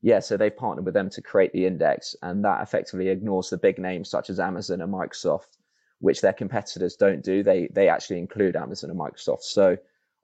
yeah, 0.00 0.20
so 0.20 0.36
they 0.36 0.50
partnered 0.50 0.84
with 0.84 0.94
them 0.94 1.10
to 1.10 1.22
create 1.22 1.52
the 1.52 1.66
index, 1.66 2.14
and 2.22 2.44
that 2.44 2.62
effectively 2.62 3.08
ignores 3.08 3.50
the 3.50 3.56
big 3.56 3.78
names 3.78 4.10
such 4.10 4.30
as 4.30 4.38
Amazon 4.38 4.80
and 4.80 4.92
Microsoft, 4.92 5.56
which 6.00 6.20
their 6.20 6.32
competitors 6.32 6.96
don't 6.96 7.22
do. 7.22 7.42
They 7.42 7.68
they 7.72 7.88
actually 7.88 8.18
include 8.18 8.56
Amazon 8.56 8.90
and 8.90 8.98
Microsoft. 8.98 9.42
So 9.42 9.76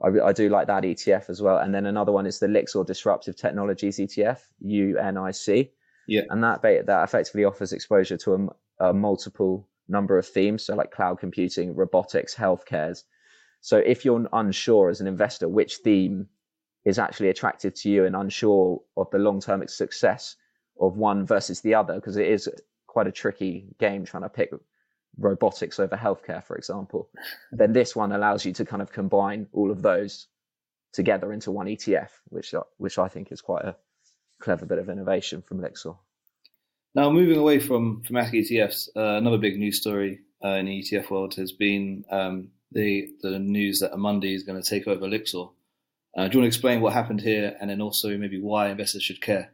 I, 0.02 0.08
I 0.20 0.32
do 0.32 0.48
like 0.48 0.66
that 0.66 0.82
ETF 0.82 1.30
as 1.30 1.40
well. 1.42 1.58
And 1.58 1.74
then 1.74 1.86
another 1.86 2.12
one 2.12 2.26
is 2.26 2.38
the 2.38 2.46
Lyxor 2.46 2.84
Disruptive 2.86 3.36
Technologies 3.36 3.98
ETF, 3.98 4.40
UNIC. 4.64 5.70
Yeah, 6.06 6.22
and 6.30 6.42
that 6.42 6.62
that 6.62 7.04
effectively 7.04 7.44
offers 7.44 7.72
exposure 7.72 8.16
to 8.18 8.50
a, 8.80 8.88
a 8.88 8.94
multiple 8.94 9.68
number 9.88 10.18
of 10.18 10.26
themes, 10.26 10.64
so 10.64 10.74
like 10.74 10.90
cloud 10.90 11.18
computing, 11.18 11.74
robotics, 11.74 12.34
healthcares. 12.34 13.04
So 13.60 13.78
if 13.78 14.04
you're 14.04 14.26
unsure 14.32 14.90
as 14.90 15.00
an 15.00 15.06
investor 15.06 15.48
which 15.48 15.76
theme 15.76 16.28
is 16.84 16.98
actually 16.98 17.30
attractive 17.30 17.74
to 17.74 17.90
you 17.90 18.04
and 18.04 18.14
unsure 18.14 18.82
of 18.96 19.10
the 19.10 19.18
long 19.18 19.40
term 19.40 19.66
success 19.68 20.36
of 20.80 20.96
one 20.96 21.24
versus 21.24 21.60
the 21.60 21.74
other, 21.74 21.94
because 21.94 22.16
it 22.16 22.26
is 22.26 22.48
quite 22.86 23.06
a 23.06 23.12
tricky 23.12 23.66
game 23.78 24.04
trying 24.04 24.22
to 24.22 24.28
pick 24.28 24.50
robotics 25.18 25.78
over 25.80 25.96
healthcare, 25.96 26.44
for 26.44 26.56
example, 26.56 27.08
then 27.52 27.72
this 27.72 27.96
one 27.96 28.12
allows 28.12 28.44
you 28.44 28.52
to 28.52 28.64
kind 28.64 28.82
of 28.82 28.92
combine 28.92 29.46
all 29.52 29.70
of 29.70 29.82
those 29.82 30.26
together 30.92 31.32
into 31.32 31.50
one 31.50 31.66
ETF, 31.66 32.10
which 32.28 32.54
uh, 32.54 32.62
which 32.78 32.98
I 32.98 33.08
think 33.08 33.32
is 33.32 33.40
quite 33.40 33.64
a 33.64 33.76
clever 34.44 34.66
bit 34.66 34.78
of 34.78 34.90
innovation 34.90 35.42
from 35.42 35.60
Lyxor. 35.60 35.96
Now, 36.94 37.10
moving 37.10 37.38
away 37.38 37.58
from 37.58 38.02
from 38.02 38.02
thematic 38.04 38.34
ETFs, 38.34 38.88
uh, 38.94 39.16
another 39.16 39.38
big 39.38 39.58
news 39.58 39.80
story 39.80 40.20
uh, 40.44 40.50
in 40.50 40.66
the 40.66 40.82
ETF 40.82 41.10
world 41.10 41.34
has 41.34 41.50
been 41.50 42.04
um, 42.10 42.50
the 42.70 43.08
the 43.22 43.38
news 43.38 43.80
that 43.80 43.92
Amundi 43.92 44.34
is 44.34 44.44
going 44.44 44.62
to 44.62 44.68
take 44.68 44.86
over 44.86 45.06
Lyxor. 45.08 45.50
Uh, 46.16 46.28
do 46.28 46.34
you 46.34 46.40
want 46.40 46.44
to 46.44 46.56
explain 46.56 46.80
what 46.80 46.92
happened 46.92 47.20
here 47.20 47.56
and 47.60 47.68
then 47.68 47.80
also 47.80 48.16
maybe 48.16 48.40
why 48.40 48.68
investors 48.68 49.02
should 49.02 49.20
care? 49.20 49.50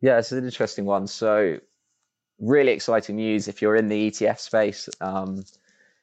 Yeah, 0.00 0.18
it's 0.18 0.32
an 0.32 0.44
interesting 0.44 0.86
one. 0.86 1.06
So, 1.06 1.58
really 2.40 2.72
exciting 2.72 3.16
news 3.16 3.46
if 3.46 3.62
you're 3.62 3.76
in 3.76 3.88
the 3.88 4.10
ETF 4.10 4.40
space. 4.40 4.88
Um, 5.00 5.44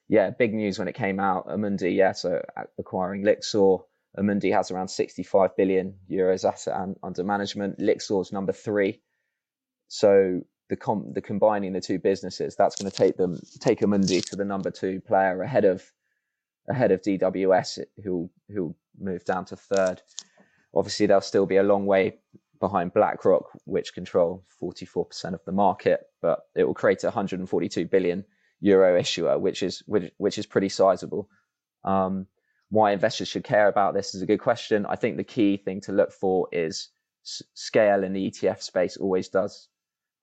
yeah, 0.07 0.29
big 0.29 0.53
news 0.53 0.77
when 0.79 0.87
it 0.87 0.95
came 0.95 1.19
out. 1.19 1.47
Amundi, 1.47 1.95
yeah, 1.95 2.13
so 2.13 2.41
acquiring 2.77 3.23
Lyxor. 3.23 3.83
Amundi 4.17 4.53
has 4.53 4.71
around 4.71 4.87
65 4.87 5.55
billion 5.57 5.95
euros 6.09 6.45
asset 6.45 6.75
under 7.03 7.23
management. 7.23 7.79
Lyxor's 7.79 8.31
number 8.31 8.53
three. 8.53 9.01
So 9.87 10.41
the 10.69 10.77
the 11.13 11.21
combining 11.21 11.73
the 11.73 11.81
two 11.81 11.99
businesses, 11.99 12.55
that's 12.55 12.75
going 12.75 12.89
to 12.89 12.95
take 12.95 13.17
them 13.17 13.39
take 13.59 13.79
Amundi 13.79 14.23
to 14.29 14.35
the 14.35 14.45
number 14.45 14.71
two 14.71 15.01
player 15.01 15.41
ahead 15.41 15.65
of 15.65 15.83
ahead 16.69 16.91
of 16.91 17.01
DWS, 17.01 17.79
who 18.03 18.29
who 18.49 18.75
move 18.99 19.25
down 19.25 19.45
to 19.45 19.55
third. 19.55 20.01
Obviously, 20.73 21.05
they'll 21.05 21.21
still 21.21 21.45
be 21.45 21.57
a 21.57 21.63
long 21.63 21.85
way 21.85 22.17
behind 22.59 22.93
BlackRock, 22.93 23.51
which 23.65 23.93
control 23.93 24.43
44% 24.61 25.33
of 25.33 25.43
the 25.45 25.51
market, 25.51 26.01
but 26.21 26.39
it 26.55 26.63
will 26.63 26.73
create 26.73 27.03
a 27.03 27.07
142 27.07 27.85
billion 27.85 28.25
euro 28.59 28.97
issuer, 28.99 29.37
which 29.37 29.61
is 29.61 29.83
which, 29.85 30.11
which 30.17 30.37
is 30.37 30.45
pretty 30.45 30.69
sizable. 30.69 31.29
Um, 31.83 32.27
why 32.69 32.91
investors 32.91 33.27
should 33.27 33.43
care 33.43 33.67
about 33.67 33.93
this 33.93 34.15
is 34.15 34.21
a 34.21 34.25
good 34.25 34.39
question. 34.39 34.85
I 34.87 34.95
think 34.95 35.17
the 35.17 35.23
key 35.23 35.57
thing 35.57 35.81
to 35.81 35.91
look 35.91 36.11
for 36.11 36.47
is 36.51 36.89
s- 37.23 37.43
scale 37.53 38.03
in 38.03 38.13
the 38.13 38.29
ETF 38.29 38.61
space 38.61 38.97
always 38.97 39.29
does 39.29 39.69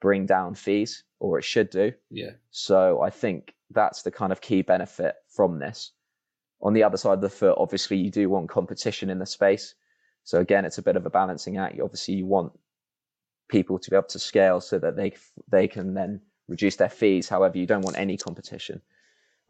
bring 0.01 0.27
down 0.27 0.55
fees, 0.55 1.05
or 1.21 1.39
it 1.39 1.45
should 1.45 1.71
do. 1.71 1.93
Yeah. 2.11 2.33
So 2.51 3.01
I 3.01 3.11
think 3.11 3.55
that's 3.71 4.03
the 4.03 4.11
kind 4.11 4.33
of 4.33 4.41
key 4.41 4.63
benefit 4.63 5.15
from 5.29 5.59
this. 5.59 5.93
On 6.61 6.73
the 6.73 6.83
other 6.83 6.97
side 6.97 7.15
of 7.15 7.21
the 7.21 7.31
foot, 7.31 7.57
obviously, 7.59 7.97
you 7.97 8.11
do 8.11 8.29
want 8.29 8.49
competition 8.49 9.11
in 9.11 9.19
the 9.19 9.27
space. 9.27 9.75
So 10.25 10.41
again, 10.41 10.65
it's 10.65 10.79
a 10.79 10.83
bit 10.83 10.97
of 10.97 11.07
a 11.07 11.11
balancing 11.11 11.57
act. 11.57 11.81
Obviously, 11.81 12.15
you 12.15 12.27
want 12.27 12.53
people 13.49 13.79
to 13.79 13.91
be 13.91 13.97
able 13.97 14.07
to 14.09 14.19
scale 14.19 14.61
so 14.61 14.79
that 14.79 14.97
they 14.97 15.13
they 15.49 15.69
can 15.69 15.95
then 15.95 16.21
reduce 16.49 16.77
their 16.77 16.89
fees. 16.89 17.29
However, 17.29 17.59
you 17.59 17.67
don't 17.67 17.83
want 17.83 17.99
any 17.99 18.17
competition. 18.17 18.81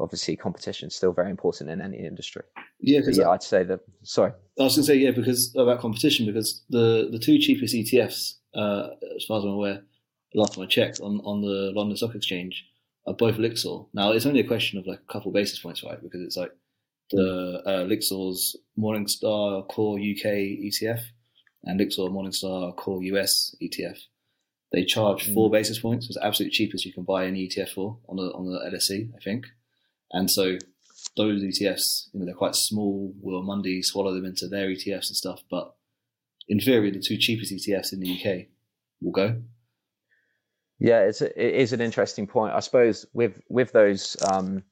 Obviously, 0.02 0.36
competition 0.36 0.88
is 0.88 0.94
still 0.94 1.12
very 1.12 1.30
important 1.30 1.70
in 1.70 1.80
any 1.80 1.98
industry. 1.98 2.42
Yeah, 2.80 3.00
yeah, 3.06 3.30
I'd 3.30 3.42
say 3.42 3.62
that. 3.62 3.80
Sorry, 4.02 4.32
I 4.58 4.64
was 4.64 4.74
going 4.74 4.82
to 4.82 4.92
say 4.92 4.96
yeah 4.96 5.12
because 5.12 5.54
about 5.56 5.80
competition 5.80 6.26
because 6.26 6.64
the 6.68 7.08
the 7.10 7.18
two 7.20 7.38
cheapest 7.38 7.74
ETFs, 7.74 8.34
uh, 8.54 8.88
as 9.16 9.24
far 9.24 9.38
as 9.38 9.44
I'm 9.44 9.50
aware, 9.50 9.82
last 10.34 10.54
time 10.54 10.64
I 10.64 10.66
checked 10.66 11.00
on 11.00 11.20
on 11.24 11.40
the 11.42 11.72
London 11.74 11.96
Stock 11.96 12.16
Exchange, 12.16 12.64
are 13.06 13.14
both 13.14 13.36
Lyxor. 13.36 13.86
Now 13.94 14.10
it's 14.12 14.26
only 14.26 14.40
a 14.40 14.46
question 14.46 14.78
of 14.78 14.86
like 14.86 15.00
a 15.08 15.12
couple 15.12 15.30
basis 15.30 15.60
points, 15.60 15.84
right? 15.84 16.02
Because 16.02 16.20
it's 16.22 16.36
like 16.36 16.50
the 17.10 17.62
uh, 17.64 17.84
Lyxor's 17.84 18.56
Morningstar 18.78 19.68
Core 19.68 19.98
UK 19.98 20.26
ETF 20.66 21.00
and 21.64 21.80
Lyxor 21.80 22.10
Morningstar 22.10 22.76
Core 22.76 23.02
US 23.02 23.54
ETF. 23.62 23.98
They 24.72 24.84
charge 24.84 25.32
four 25.34 25.50
mm. 25.50 25.52
basis 25.52 25.78
points. 25.78 26.06
It's 26.06 26.18
absolute 26.22 26.52
cheapest 26.52 26.86
you 26.86 26.92
can 26.92 27.04
buy 27.04 27.26
any 27.26 27.46
ETF 27.46 27.70
for 27.70 27.98
on 28.08 28.16
the 28.16 28.32
on 28.32 28.46
the 28.46 28.58
LSE, 28.76 29.10
I 29.14 29.22
think. 29.22 29.46
And 30.12 30.30
so 30.30 30.58
those 31.16 31.42
ETFs, 31.42 32.08
you 32.12 32.20
know, 32.20 32.26
they're 32.26 32.34
quite 32.34 32.54
small. 32.54 33.12
Will 33.20 33.42
Amundi 33.42 33.84
swallow 33.84 34.14
them 34.14 34.24
into 34.24 34.48
their 34.48 34.68
ETFs 34.68 35.08
and 35.08 35.16
stuff? 35.16 35.42
But 35.50 35.74
in 36.48 36.60
theory, 36.60 36.90
the 36.90 37.00
two 37.00 37.16
cheapest 37.16 37.52
ETFs 37.52 37.92
in 37.92 38.00
the 38.00 38.12
UK 38.12 38.46
will 39.00 39.12
go. 39.12 39.42
Yeah, 40.78 41.02
it's 41.02 41.20
a, 41.20 41.26
it 41.40 41.54
is 41.54 41.72
an 41.72 41.80
interesting 41.80 42.26
point. 42.26 42.54
I 42.54 42.60
suppose 42.60 43.06
with 43.12 43.40
with 43.48 43.72
those 43.72 44.16
um, 44.32 44.64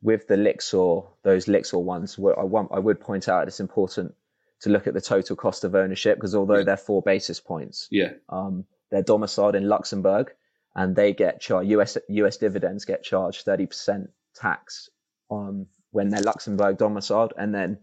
with 0.00 0.28
the 0.28 0.36
Lyxor, 0.36 1.04
those 1.24 1.46
Lyxor 1.46 1.82
ones, 1.82 2.18
I 2.18 2.44
want 2.44 2.70
I 2.72 2.78
would 2.78 3.00
point 3.00 3.28
out 3.28 3.48
it's 3.48 3.60
important 3.60 4.14
to 4.60 4.70
look 4.70 4.86
at 4.86 4.94
the 4.94 5.00
total 5.00 5.34
cost 5.34 5.64
of 5.64 5.74
ownership 5.74 6.16
because 6.16 6.34
although 6.34 6.58
yeah. 6.58 6.64
they're 6.64 6.76
four 6.76 7.02
basis 7.02 7.40
points, 7.40 7.88
yeah, 7.90 8.12
um, 8.28 8.64
they're 8.90 9.02
domiciled 9.02 9.56
in 9.56 9.68
Luxembourg 9.68 10.32
and 10.76 10.94
they 10.94 11.12
get 11.12 11.40
charged 11.40 11.70
US 11.70 11.98
US 12.08 12.36
dividends 12.36 12.84
get 12.84 13.02
charged 13.02 13.44
thirty 13.44 13.66
percent 13.66 14.10
tax 14.40 14.88
on 15.28 15.66
when 15.90 16.08
they're 16.08 16.22
Luxembourg 16.22 16.78
domiciled, 16.78 17.32
and 17.36 17.54
then 17.54 17.78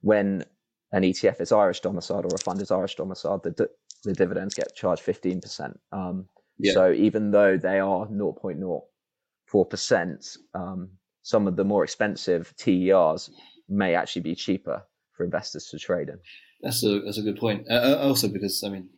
when 0.00 0.44
an 0.92 1.02
ETF 1.02 1.40
is 1.40 1.52
Irish 1.52 1.80
domiciled 1.80 2.24
or 2.24 2.34
a 2.34 2.38
fund 2.38 2.60
is 2.60 2.70
Irish 2.70 2.96
domiciled, 2.96 3.42
the 3.44 3.68
the 4.04 4.12
dividends 4.12 4.54
get 4.54 4.74
charged 4.74 5.02
fifteen 5.02 5.40
percent. 5.40 5.78
Um, 5.92 6.26
yeah. 6.58 6.72
So 6.72 6.92
even 6.92 7.30
though 7.30 7.56
they 7.56 7.78
are 7.80 8.06
0.04 8.06 9.70
percent, 9.70 10.36
um, 10.54 10.90
some 11.22 11.46
of 11.46 11.56
the 11.56 11.64
more 11.64 11.84
expensive 11.84 12.54
TERs 12.56 13.30
may 13.68 13.94
actually 13.94 14.22
be 14.22 14.34
cheaper 14.34 14.82
for 15.16 15.24
investors 15.24 15.66
to 15.66 15.78
trade 15.78 16.08
in. 16.08 16.18
That's 16.62 16.84
a 16.84 17.00
that's 17.00 17.18
a 17.18 17.22
good 17.22 17.38
point. 17.38 17.66
Uh, 17.70 17.74
uh, 17.74 17.98
also, 18.02 18.28
because 18.28 18.62
I 18.64 18.68
mean, 18.68 18.88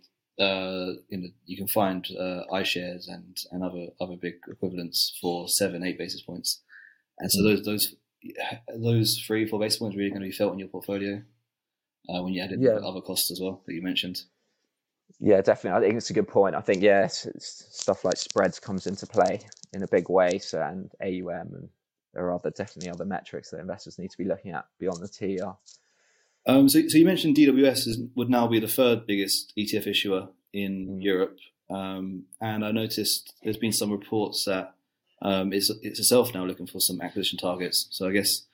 uh, 0.41 0.99
you 1.09 1.19
know, 1.19 1.29
you 1.45 1.57
can 1.57 1.69
find 1.69 2.05
uh, 2.19 2.43
iShares 2.53 3.05
and 3.09 3.37
and 3.53 3.63
other 3.63 3.87
other 4.01 4.17
big 4.17 4.35
equivalents 4.49 5.17
for 5.21 5.49
seven 5.49 5.85
eight 5.85 5.99
basis 5.99 6.23
points, 6.23 6.63
and 7.19 7.31
so 7.31 7.41
mm. 7.41 7.45
those 7.45 7.65
those 7.65 7.95
those 8.77 9.23
three 9.27 9.47
four 9.47 9.59
basis 9.59 9.79
points 9.79 9.97
are 9.97 9.99
really 9.99 10.11
going 10.11 10.23
to 10.23 10.29
be 10.29 10.33
felt 10.33 10.53
in 10.53 10.59
your 10.59 10.69
portfolio 10.69 11.23
uh, 12.09 12.23
when 12.23 12.33
you 12.33 12.43
add 12.43 12.53
in 12.53 12.63
yeah. 12.63 12.73
other 12.73 13.01
costs 13.01 13.31
as 13.31 13.41
well 13.41 13.63
that 13.67 13.75
you 13.75 13.83
mentioned. 13.83 14.23
Yeah, 15.21 15.41
definitely. 15.41 15.79
I 15.79 15.89
think 15.89 15.99
it's 15.99 16.11
a 16.11 16.15
good 16.15 16.29
point. 16.29 16.55
I 16.55 16.61
think 16.61 16.83
yeah, 16.83 17.05
it's, 17.05 17.27
it's 17.27 17.67
stuff 17.71 18.05
like 18.05 18.17
spreads 18.17 18.59
comes 18.59 18.87
into 18.87 19.07
play 19.07 19.41
in 19.73 19.83
a 19.83 19.89
big 19.89 20.09
way. 20.09 20.39
So 20.39 20.61
and 20.63 20.91
AUM 21.01 21.55
and 21.55 21.69
there 22.15 22.25
are 22.25 22.35
other 22.35 22.51
definitely 22.51 22.91
other 22.91 23.05
metrics 23.05 23.51
that 23.51 23.61
investors 23.61 23.99
need 23.99 24.11
to 24.11 24.19
be 24.19 24.25
looking 24.25 24.53
at 24.53 24.67
beyond 24.79 25.01
the 25.01 25.09
TER. 25.09 25.55
Um, 26.47 26.69
so, 26.69 26.81
so 26.89 26.99
you 26.99 27.05
mentioned 27.05 27.37
DWS 27.37 27.87
is, 27.87 28.01
would 28.17 28.29
now 28.29 28.49
be 28.49 28.59
the 28.59 28.69
third 28.69 29.07
biggest 29.07 29.53
ETF 29.57 29.87
issuer 29.87 30.29
in 30.53 30.89
mm. 30.89 31.03
Europe, 31.03 31.39
um, 31.71 32.25
and 32.41 32.65
I 32.65 32.73
noticed 32.73 33.35
there's 33.43 33.57
been 33.57 33.73
some 33.73 33.93
reports 33.93 34.45
that 34.47 34.75
um, 35.23 35.53
it's, 35.53 35.71
it's 35.83 36.01
itself 36.01 36.35
now 36.35 36.45
looking 36.45 36.67
for 36.67 36.81
some 36.81 37.01
acquisition 37.01 37.39
targets. 37.39 37.89
So 37.91 38.09
I 38.09 38.13
guess 38.13 38.47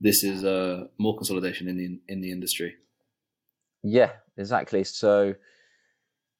this 0.00 0.22
is 0.22 0.44
uh, 0.44 0.84
more 0.98 1.16
consolidation 1.16 1.68
in 1.68 1.76
the 1.76 2.00
in 2.08 2.20
the 2.20 2.32
industry. 2.32 2.74
Yeah, 3.82 4.12
exactly. 4.36 4.84
So 4.84 5.34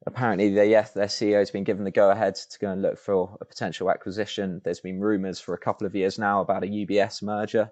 apparently, 0.06 0.52
they, 0.52 0.70
yes, 0.70 0.92
their 0.92 1.06
CEO 1.06 1.38
has 1.38 1.50
been 1.50 1.64
given 1.64 1.84
the 1.84 1.90
go 1.90 2.10
ahead 2.10 2.34
to 2.34 2.58
go 2.58 2.70
and 2.70 2.82
look 2.82 2.98
for 2.98 3.36
a 3.40 3.44
potential 3.44 3.90
acquisition. 3.90 4.60
There's 4.64 4.80
been 4.80 5.00
rumours 5.00 5.40
for 5.40 5.54
a 5.54 5.58
couple 5.58 5.86
of 5.86 5.94
years 5.94 6.18
now 6.18 6.40
about 6.40 6.64
a 6.64 6.66
UBS 6.66 7.22
merger. 7.22 7.70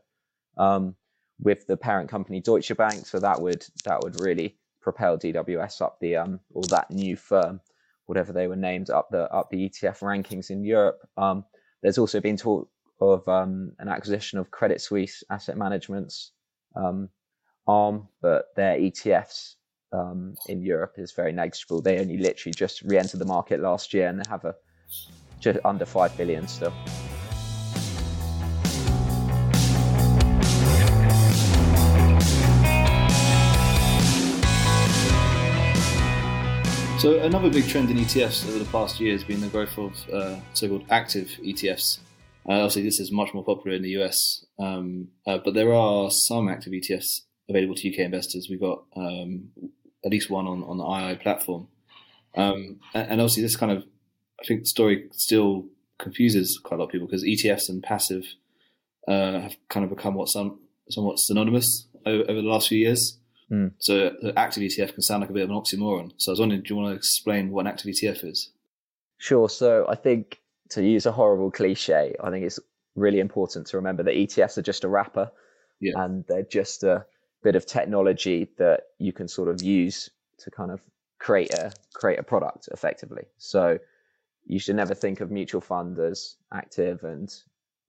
Um, 0.56 0.94
with 1.40 1.66
the 1.66 1.76
parent 1.76 2.08
company 2.08 2.40
Deutsche 2.40 2.76
Bank. 2.76 3.06
So 3.06 3.18
that 3.20 3.40
would 3.40 3.64
that 3.84 4.02
would 4.02 4.20
really 4.20 4.56
propel 4.80 5.18
DWS 5.18 5.80
up 5.80 5.98
the 6.00 6.16
um 6.16 6.40
or 6.52 6.62
that 6.64 6.90
new 6.90 7.16
firm, 7.16 7.60
whatever 8.06 8.32
they 8.32 8.46
were 8.46 8.56
named, 8.56 8.90
up 8.90 9.10
the 9.10 9.30
up 9.32 9.50
the 9.50 9.68
ETF 9.68 10.00
rankings 10.00 10.50
in 10.50 10.64
Europe. 10.64 11.00
Um, 11.16 11.44
there's 11.84 11.98
also 11.98 12.18
been 12.18 12.38
talk 12.38 12.66
of 12.98 13.28
um, 13.28 13.72
an 13.78 13.88
acquisition 13.88 14.38
of 14.38 14.50
Credit 14.50 14.80
Suisse 14.80 15.22
Asset 15.30 15.58
Management's 15.58 16.32
um, 16.74 17.10
arm, 17.66 18.08
but 18.22 18.46
their 18.56 18.78
ETFs 18.78 19.56
um, 19.92 20.34
in 20.48 20.62
Europe 20.62 20.94
is 20.96 21.12
very 21.12 21.30
negligible. 21.30 21.82
They 21.82 22.00
only 22.00 22.16
literally 22.16 22.54
just 22.54 22.80
re-entered 22.82 23.20
the 23.20 23.26
market 23.26 23.60
last 23.60 23.92
year, 23.92 24.08
and 24.08 24.18
they 24.18 24.28
have 24.30 24.46
a 24.46 24.54
just 25.40 25.58
under 25.62 25.84
five 25.84 26.16
billion 26.16 26.48
still. 26.48 26.72
So 37.04 37.18
another 37.18 37.50
big 37.50 37.68
trend 37.68 37.90
in 37.90 37.98
ETFs 37.98 38.48
over 38.48 38.58
the 38.58 38.70
past 38.70 38.98
year 38.98 39.12
has 39.12 39.22
been 39.22 39.42
the 39.42 39.48
growth 39.48 39.76
of 39.76 40.08
uh, 40.08 40.40
so-called 40.54 40.86
active 40.88 41.28
ETFs. 41.42 41.98
Uh, 42.48 42.52
obviously, 42.52 42.80
this 42.80 42.98
is 42.98 43.12
much 43.12 43.34
more 43.34 43.44
popular 43.44 43.76
in 43.76 43.82
the 43.82 43.90
US, 44.00 44.46
um, 44.58 45.08
uh, 45.26 45.36
but 45.44 45.52
there 45.52 45.74
are 45.74 46.10
some 46.10 46.48
active 46.48 46.72
ETFs 46.72 47.20
available 47.46 47.74
to 47.74 47.92
UK 47.92 47.98
investors. 47.98 48.46
We've 48.48 48.58
got 48.58 48.84
um, 48.96 49.50
at 50.02 50.12
least 50.12 50.30
one 50.30 50.46
on, 50.46 50.62
on 50.64 50.78
the 50.78 51.10
II 51.10 51.16
platform, 51.16 51.68
um, 52.38 52.80
and, 52.94 53.10
and 53.10 53.20
obviously, 53.20 53.42
this 53.42 53.56
kind 53.56 53.72
of 53.72 53.84
I 54.40 54.46
think 54.46 54.60
the 54.60 54.68
story 54.68 55.06
still 55.12 55.66
confuses 55.98 56.58
quite 56.64 56.78
a 56.78 56.80
lot 56.80 56.86
of 56.86 56.92
people 56.92 57.06
because 57.06 57.22
ETFs 57.22 57.68
and 57.68 57.82
passive 57.82 58.24
uh, 59.06 59.40
have 59.40 59.56
kind 59.68 59.84
of 59.84 59.90
become 59.94 60.14
what 60.14 60.30
some 60.30 60.58
somewhat 60.88 61.18
synonymous 61.18 61.86
over, 62.06 62.22
over 62.22 62.40
the 62.40 62.48
last 62.48 62.68
few 62.68 62.78
years. 62.78 63.18
Mm. 63.54 63.72
So 63.78 64.10
the 64.20 64.36
active 64.36 64.62
ETF 64.62 64.94
can 64.94 65.02
sound 65.02 65.20
like 65.20 65.30
a 65.30 65.32
bit 65.32 65.44
of 65.44 65.50
an 65.50 65.56
oxymoron. 65.56 66.12
So 66.16 66.30
I 66.30 66.32
was 66.32 66.40
wondering, 66.40 66.62
do 66.62 66.74
you 66.74 66.80
want 66.80 66.90
to 66.90 66.96
explain 66.96 67.50
what 67.50 67.62
an 67.62 67.66
active 67.68 67.94
ETF 67.94 68.24
is? 68.24 68.50
Sure. 69.18 69.48
So 69.48 69.86
I 69.88 69.94
think 69.94 70.40
to 70.70 70.82
use 70.82 71.06
a 71.06 71.12
horrible 71.12 71.50
cliche, 71.50 72.14
I 72.22 72.30
think 72.30 72.44
it's 72.44 72.58
really 72.96 73.20
important 73.20 73.68
to 73.68 73.76
remember 73.76 74.02
that 74.02 74.14
ETFs 74.14 74.58
are 74.58 74.62
just 74.62 74.84
a 74.84 74.88
wrapper, 74.88 75.30
yeah. 75.80 75.92
and 75.96 76.24
they're 76.26 76.42
just 76.42 76.82
a 76.82 77.06
bit 77.42 77.56
of 77.56 77.66
technology 77.66 78.48
that 78.58 78.84
you 78.98 79.12
can 79.12 79.28
sort 79.28 79.48
of 79.48 79.62
use 79.62 80.10
to 80.38 80.50
kind 80.50 80.70
of 80.70 80.80
create 81.18 81.52
a 81.54 81.72
create 81.94 82.18
a 82.18 82.22
product 82.22 82.68
effectively. 82.72 83.24
So 83.38 83.78
you 84.46 84.58
should 84.58 84.76
never 84.76 84.94
think 84.94 85.20
of 85.20 85.30
mutual 85.30 85.60
fund 85.60 85.98
as 85.98 86.36
active 86.52 87.04
and 87.04 87.32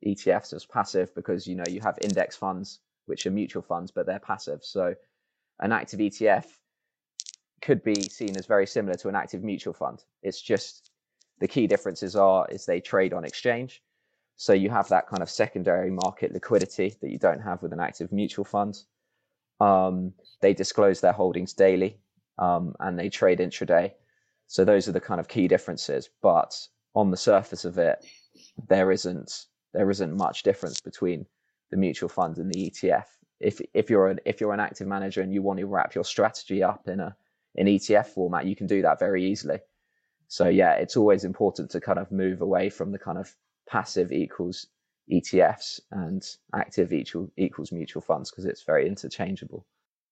ETFs 0.06 0.54
as 0.54 0.66
passive 0.66 1.14
because 1.16 1.48
you 1.48 1.56
know 1.56 1.64
you 1.68 1.82
have 1.82 1.98
index 2.02 2.36
funds 2.36 2.80
which 3.08 3.26
are 3.26 3.32
mutual 3.32 3.62
funds 3.62 3.92
but 3.92 4.06
they're 4.06 4.20
passive. 4.20 4.64
So 4.64 4.96
an 5.60 5.72
active 5.72 6.00
ETF 6.00 6.46
could 7.62 7.84
be 7.84 8.02
seen 8.04 8.38
as 8.38 8.46
very 8.46 8.68
similar 8.68 8.96
to 8.96 9.10
an 9.10 9.16
active 9.16 9.44
mutual 9.44 9.74
fund. 9.74 10.04
It's 10.22 10.42
just 10.42 10.92
the 11.40 11.48
key 11.48 11.68
differences 11.68 12.16
are 12.16 12.48
is 12.50 12.66
they 12.66 12.80
trade 12.80 13.14
on 13.14 13.26
exchange. 13.26 13.82
So 14.38 14.54
you 14.54 14.70
have 14.70 14.90
that 14.90 15.08
kind 15.08 15.24
of 15.24 15.30
secondary 15.30 15.92
market 15.92 16.34
liquidity 16.34 16.94
that 17.02 17.10
you 17.10 17.18
don't 17.18 17.42
have 17.42 17.62
with 17.62 17.74
an 17.74 17.80
active 17.80 18.12
mutual 18.12 18.46
fund. 18.46 18.78
Um, 19.62 20.14
they 20.42 20.54
disclose 20.54 21.00
their 21.00 21.14
holdings 21.14 21.54
daily 21.54 21.98
um, 22.38 22.76
and 22.80 23.00
they 23.00 23.10
trade 23.10 23.40
intraday. 23.40 23.94
So 24.48 24.66
those 24.66 24.88
are 24.88 24.92
the 24.92 25.00
kind 25.00 25.20
of 25.20 25.28
key 25.28 25.48
differences. 25.48 26.10
But 26.22 26.56
on 26.94 27.12
the 27.12 27.18
surface 27.18 27.66
of 27.66 27.78
it, 27.78 28.06
there 28.68 28.92
isn't 28.92 29.46
there 29.74 29.90
isn't 29.90 30.16
much 30.16 30.44
difference 30.44 30.80
between 30.80 31.26
the 31.72 31.78
mutual 31.78 32.10
fund 32.10 32.38
and 32.38 32.52
the 32.52 32.70
ETF 32.70 33.06
if 33.40 33.62
if 33.74 33.90
you're 33.90 34.08
an 34.08 34.20
if 34.26 34.42
you're 34.42 34.54
an 34.54 34.60
active 34.60 34.88
manager 34.88 35.22
and 35.22 35.34
you 35.34 35.42
want 35.42 35.60
to 35.60 35.66
wrap 35.66 35.96
your 35.96 36.04
strategy 36.04 36.64
up 36.64 36.88
in 36.88 37.00
a 37.00 37.16
in 37.56 37.68
ETF 37.68 38.08
format, 38.08 38.46
you 38.46 38.56
can 38.56 38.68
do 38.68 38.82
that 38.82 39.00
very 39.00 39.26
easily. 39.26 39.60
So 40.28 40.50
yeah, 40.50 40.74
it's 40.74 40.98
always 40.98 41.24
important 41.24 41.72
to 41.72 41.82
kind 41.82 42.00
of 42.00 42.12
move 42.12 42.42
away 42.42 42.70
from 42.70 42.92
the 42.92 43.00
kind 43.00 43.18
of 43.18 43.34
passive 43.68 44.12
equals 44.12 44.68
ETFs 45.12 45.80
and 45.92 46.24
active 46.54 46.92
equal, 46.92 47.30
equals 47.38 47.72
mutual 47.72 48.02
funds 48.02 48.32
because 48.32 48.46
it's 48.46 48.64
very 48.64 48.88
interchangeable. 48.88 49.66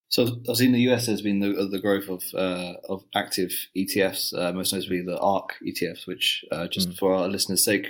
So 0.09 0.27
I've 0.47 0.57
seen 0.57 0.73
the 0.73 0.91
US 0.91 1.07
there's 1.07 1.23
been 1.23 1.39
the, 1.39 1.67
the 1.69 1.79
growth 1.79 2.07
of 2.07 2.23
uh, 2.35 2.73
of 2.87 3.03
active 3.15 3.51
ETFs, 3.75 4.37
uh, 4.37 4.53
most 4.53 4.71
notably 4.71 5.01
the 5.01 5.19
ARK 5.19 5.55
ETFs, 5.65 6.05
which 6.05 6.45
uh, 6.51 6.67
just 6.67 6.89
mm. 6.89 6.97
for 6.97 7.15
our 7.15 7.27
listeners' 7.27 7.65
sake, 7.65 7.87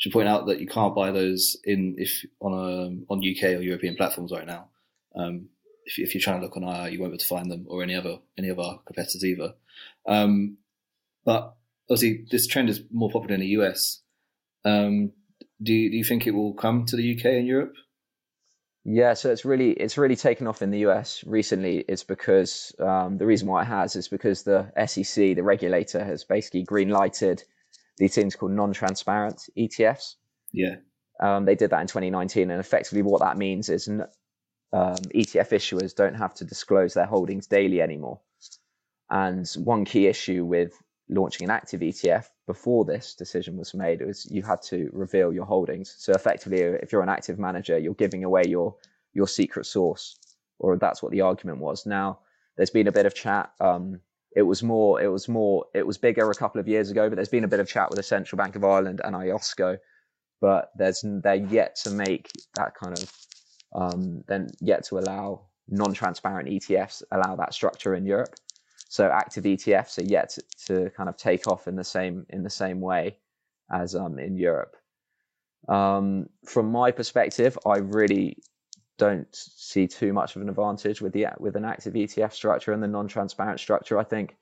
should 0.00 0.12
point 0.12 0.28
out 0.28 0.46
that 0.46 0.60
you 0.60 0.66
can't 0.66 0.94
buy 0.94 1.12
those 1.12 1.56
in 1.62 1.94
if 1.98 2.24
on 2.40 2.52
a 2.52 3.12
on 3.12 3.18
UK 3.18 3.58
or 3.58 3.62
European 3.62 3.94
platforms 3.96 4.32
right 4.32 4.46
now. 4.46 4.68
Um, 5.14 5.50
if, 5.84 5.98
if 5.98 6.14
you're 6.14 6.22
trying 6.22 6.40
to 6.40 6.46
look 6.46 6.56
on 6.56 6.64
IR, 6.64 6.88
you 6.88 6.98
won't 6.98 7.12
be 7.12 7.16
able 7.16 7.18
to 7.18 7.26
find 7.26 7.50
them 7.50 7.66
or 7.68 7.82
any 7.82 7.94
other 7.94 8.16
any 8.38 8.48
of 8.48 8.58
our 8.58 8.80
competitors 8.86 9.24
either. 9.24 9.52
Um, 10.08 10.56
but 11.24 11.54
obviously, 11.90 12.24
this 12.30 12.46
trend 12.46 12.70
is 12.70 12.82
more 12.90 13.10
popular 13.10 13.34
in 13.34 13.40
the 13.40 13.48
US. 13.48 14.00
Um, 14.64 15.12
do 15.62 15.74
you, 15.74 15.90
do 15.90 15.96
you 15.98 16.04
think 16.04 16.26
it 16.26 16.30
will 16.30 16.54
come 16.54 16.86
to 16.86 16.96
the 16.96 17.16
UK 17.16 17.26
and 17.26 17.46
Europe? 17.46 17.74
Yeah, 18.84 19.12
so 19.12 19.30
it's 19.30 19.44
really 19.44 19.72
it's 19.72 19.98
really 19.98 20.16
taken 20.16 20.46
off 20.46 20.62
in 20.62 20.70
the 20.70 20.78
US 20.80 21.22
recently. 21.26 21.84
It's 21.86 22.04
because 22.04 22.74
um, 22.78 23.18
the 23.18 23.26
reason 23.26 23.48
why 23.48 23.62
it 23.62 23.66
has 23.66 23.96
is 23.96 24.08
because 24.08 24.44
the 24.44 24.72
SEC, 24.86 25.36
the 25.36 25.42
regulator, 25.42 26.02
has 26.02 26.24
basically 26.24 26.62
green 26.62 26.88
lighted 26.88 27.44
these 28.00 28.14
things 28.14 28.34
called 28.34 28.52
non-transparent 28.52 29.48
ETFs. 29.56 30.16
Yeah, 30.52 30.76
um, 31.20 31.44
they 31.44 31.54
did 31.54 31.70
that 31.70 31.82
in 31.82 31.86
2019, 31.86 32.50
and 32.50 32.58
effectively 32.58 33.02
what 33.02 33.20
that 33.20 33.36
means 33.36 33.68
is 33.68 33.88
um, 33.88 34.02
ETF 34.72 35.50
issuers 35.50 35.94
don't 35.94 36.14
have 36.14 36.34
to 36.34 36.44
disclose 36.44 36.94
their 36.94 37.06
holdings 37.06 37.46
daily 37.46 37.80
anymore. 37.80 38.20
And 39.10 39.48
one 39.64 39.84
key 39.84 40.06
issue 40.06 40.44
with 40.44 40.72
launching 41.08 41.44
an 41.44 41.50
active 41.50 41.80
ETF 41.80 42.26
before 42.46 42.84
this 42.84 43.14
decision 43.14 43.56
was 43.56 43.74
made 43.74 44.00
was 44.00 44.30
you 44.30 44.42
had 44.42 44.62
to 44.62 44.88
reveal 44.92 45.32
your 45.32 45.44
holdings. 45.44 45.94
So 45.98 46.12
effectively, 46.12 46.60
if 46.60 46.92
you're 46.92 47.02
an 47.02 47.08
active 47.08 47.38
manager, 47.38 47.78
you're 47.78 47.94
giving 47.94 48.24
away 48.24 48.44
your 48.46 48.76
your 49.12 49.26
secret 49.26 49.66
source, 49.66 50.16
or 50.58 50.76
that's 50.78 51.02
what 51.02 51.12
the 51.12 51.22
argument 51.22 51.58
was. 51.58 51.84
Now 51.84 52.20
there's 52.56 52.70
been 52.70 52.88
a 52.88 52.92
bit 52.92 53.06
of 53.06 53.14
chat. 53.14 53.50
Um, 53.60 54.00
it 54.34 54.42
was 54.42 54.62
more, 54.62 55.00
it 55.00 55.08
was 55.08 55.28
more, 55.28 55.66
it 55.74 55.86
was 55.86 55.98
bigger 55.98 56.30
a 56.30 56.34
couple 56.34 56.60
of 56.60 56.68
years 56.68 56.90
ago, 56.90 57.08
but 57.08 57.16
there's 57.16 57.28
been 57.28 57.44
a 57.44 57.48
bit 57.48 57.60
of 57.60 57.68
chat 57.68 57.90
with 57.90 57.96
the 57.96 58.02
Central 58.02 58.36
Bank 58.36 58.56
of 58.56 58.64
Ireland 58.64 59.00
and 59.02 59.14
IOSCO, 59.14 59.78
but 60.40 60.70
there's 60.76 61.04
they're 61.04 61.34
yet 61.34 61.76
to 61.84 61.90
make 61.90 62.30
that 62.54 62.74
kind 62.74 62.98
of 62.98 63.12
um, 63.74 64.24
then 64.26 64.48
yet 64.60 64.84
to 64.84 64.98
allow 64.98 65.46
non-transparent 65.68 66.48
ETFs 66.48 67.02
allow 67.12 67.36
that 67.36 67.54
structure 67.54 67.94
in 67.94 68.04
Europe. 68.04 68.34
So 68.88 69.08
active 69.08 69.44
ETFs 69.44 69.98
are 69.98 70.06
yet 70.06 70.30
to, 70.30 70.42
to 70.66 70.90
kind 70.90 71.08
of 71.08 71.16
take 71.16 71.46
off 71.46 71.68
in 71.68 71.76
the 71.76 71.84
same 71.84 72.26
in 72.30 72.42
the 72.42 72.50
same 72.50 72.80
way 72.80 73.18
as 73.72 73.94
um, 73.94 74.18
in 74.18 74.36
Europe. 74.36 74.76
Um, 75.68 76.28
from 76.44 76.72
my 76.72 76.90
perspective, 76.90 77.58
I 77.66 77.78
really 77.78 78.38
don't 79.00 79.26
see 79.32 79.88
too 79.88 80.12
much 80.12 80.36
of 80.36 80.42
an 80.42 80.50
advantage 80.50 81.00
with 81.00 81.14
the 81.14 81.26
with 81.38 81.56
an 81.56 81.64
active 81.64 81.94
ETF 81.94 82.32
structure 82.32 82.72
and 82.72 82.82
the 82.82 82.86
non-transparent 82.86 83.58
structure. 83.58 83.98
I 83.98 84.04
think 84.04 84.36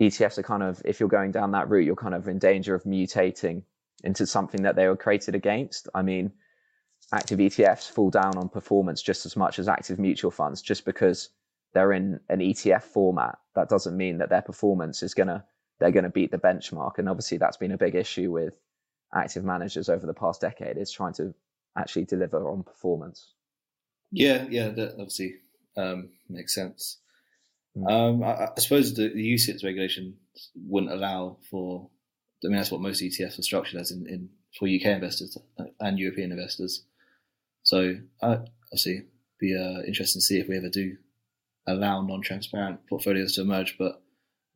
ETFs 0.00 0.38
are 0.38 0.42
kind 0.42 0.62
of 0.62 0.80
if 0.84 0.98
you're 0.98 1.10
going 1.10 1.30
down 1.30 1.52
that 1.52 1.68
route, 1.68 1.84
you're 1.84 1.94
kind 1.94 2.14
of 2.14 2.26
in 2.26 2.38
danger 2.38 2.74
of 2.74 2.84
mutating 2.84 3.62
into 4.02 4.26
something 4.26 4.62
that 4.62 4.76
they 4.76 4.88
were 4.88 4.96
created 4.96 5.34
against. 5.34 5.88
I 5.94 6.00
mean, 6.00 6.32
active 7.12 7.38
ETFs 7.38 7.90
fall 7.90 8.08
down 8.08 8.38
on 8.38 8.48
performance 8.48 9.02
just 9.02 9.26
as 9.26 9.36
much 9.36 9.58
as 9.58 9.68
active 9.68 9.98
mutual 9.98 10.30
funds, 10.30 10.62
just 10.62 10.86
because 10.86 11.28
they're 11.74 11.92
in 11.92 12.20
an 12.30 12.40
ETF 12.40 12.82
format, 12.82 13.36
that 13.54 13.68
doesn't 13.68 13.96
mean 13.96 14.18
that 14.18 14.30
their 14.30 14.42
performance 14.42 15.02
is 15.02 15.12
gonna 15.12 15.44
they're 15.78 15.90
gonna 15.90 16.08
beat 16.08 16.30
the 16.30 16.38
benchmark. 16.38 16.98
And 16.98 17.10
obviously, 17.10 17.36
that's 17.36 17.58
been 17.58 17.72
a 17.72 17.84
big 17.86 17.94
issue 17.94 18.32
with 18.32 18.58
active 19.14 19.44
managers 19.44 19.90
over 19.90 20.06
the 20.06 20.14
past 20.14 20.40
decade 20.40 20.78
is 20.78 20.90
trying 20.90 21.12
to 21.12 21.34
actually 21.76 22.04
deliver 22.04 22.48
on 22.48 22.62
performance. 22.62 23.32
Yeah, 24.10 24.46
yeah, 24.48 24.68
that 24.68 24.92
obviously 24.92 25.34
um, 25.76 26.10
makes 26.28 26.54
sense. 26.54 26.98
Mm. 27.76 27.90
Um, 27.90 28.22
I, 28.22 28.46
I, 28.46 28.48
suppose 28.58 28.94
the, 28.94 29.08
the 29.08 29.34
UCITS 29.34 29.64
regulation 29.64 30.16
wouldn't 30.54 30.92
allow 30.92 31.38
for. 31.50 31.90
I 32.44 32.48
mean, 32.48 32.56
that's 32.56 32.70
what 32.70 32.82
most 32.82 33.02
ETFs 33.02 33.38
are 33.38 33.42
structured 33.42 33.80
as 33.80 33.90
in, 33.90 34.06
in 34.06 34.28
for 34.58 34.68
UK 34.68 34.94
investors 34.94 35.36
and 35.80 35.98
European 35.98 36.30
investors. 36.30 36.84
So, 37.62 37.96
uh, 38.22 38.36
obviously, 38.66 39.06
be 39.40 39.56
uh, 39.56 39.82
interesting 39.86 40.20
to 40.20 40.24
see 40.24 40.38
if 40.38 40.48
we 40.48 40.56
ever 40.56 40.68
do 40.68 40.96
allow 41.66 42.02
non-transparent 42.02 42.86
portfolios 42.88 43.34
to 43.34 43.40
emerge, 43.40 43.76
but 43.78 44.02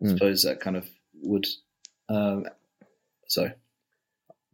I 0.03 0.07
mm. 0.07 0.11
suppose 0.11 0.43
that 0.43 0.61
kind 0.61 0.77
of 0.77 0.87
would. 1.23 1.47
Um, 2.09 2.45
sorry. 3.27 3.55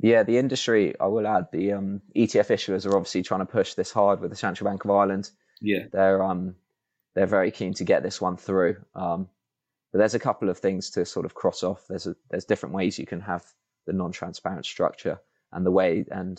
Yeah, 0.04 0.22
the 0.22 0.36
industry. 0.36 0.94
I 1.00 1.06
will 1.06 1.26
add 1.26 1.46
the 1.50 1.72
um, 1.72 2.02
ETF 2.14 2.50
issuers 2.50 2.84
are 2.84 2.94
obviously 2.94 3.22
trying 3.22 3.40
to 3.40 3.46
push 3.46 3.72
this 3.72 3.90
hard 3.90 4.20
with 4.20 4.28
the 4.28 4.36
Central 4.36 4.68
Bank 4.68 4.84
of 4.84 4.90
Ireland. 4.90 5.30
Yeah, 5.62 5.84
they're 5.90 6.22
um, 6.22 6.56
they're 7.14 7.24
very 7.24 7.50
keen 7.50 7.72
to 7.72 7.84
get 7.84 8.02
this 8.02 8.20
one 8.20 8.36
through. 8.36 8.76
Um, 8.94 9.30
but 9.90 10.00
there's 10.00 10.12
a 10.12 10.18
couple 10.18 10.50
of 10.50 10.58
things 10.58 10.90
to 10.90 11.06
sort 11.06 11.24
of 11.24 11.34
cross 11.34 11.62
off. 11.62 11.86
There's 11.88 12.06
a, 12.06 12.14
there's 12.28 12.44
different 12.44 12.74
ways 12.74 12.98
you 12.98 13.06
can 13.06 13.20
have 13.22 13.46
the 13.86 13.94
non-transparent 13.94 14.66
structure 14.66 15.20
and 15.52 15.64
the 15.64 15.70
way 15.70 16.04
and 16.10 16.38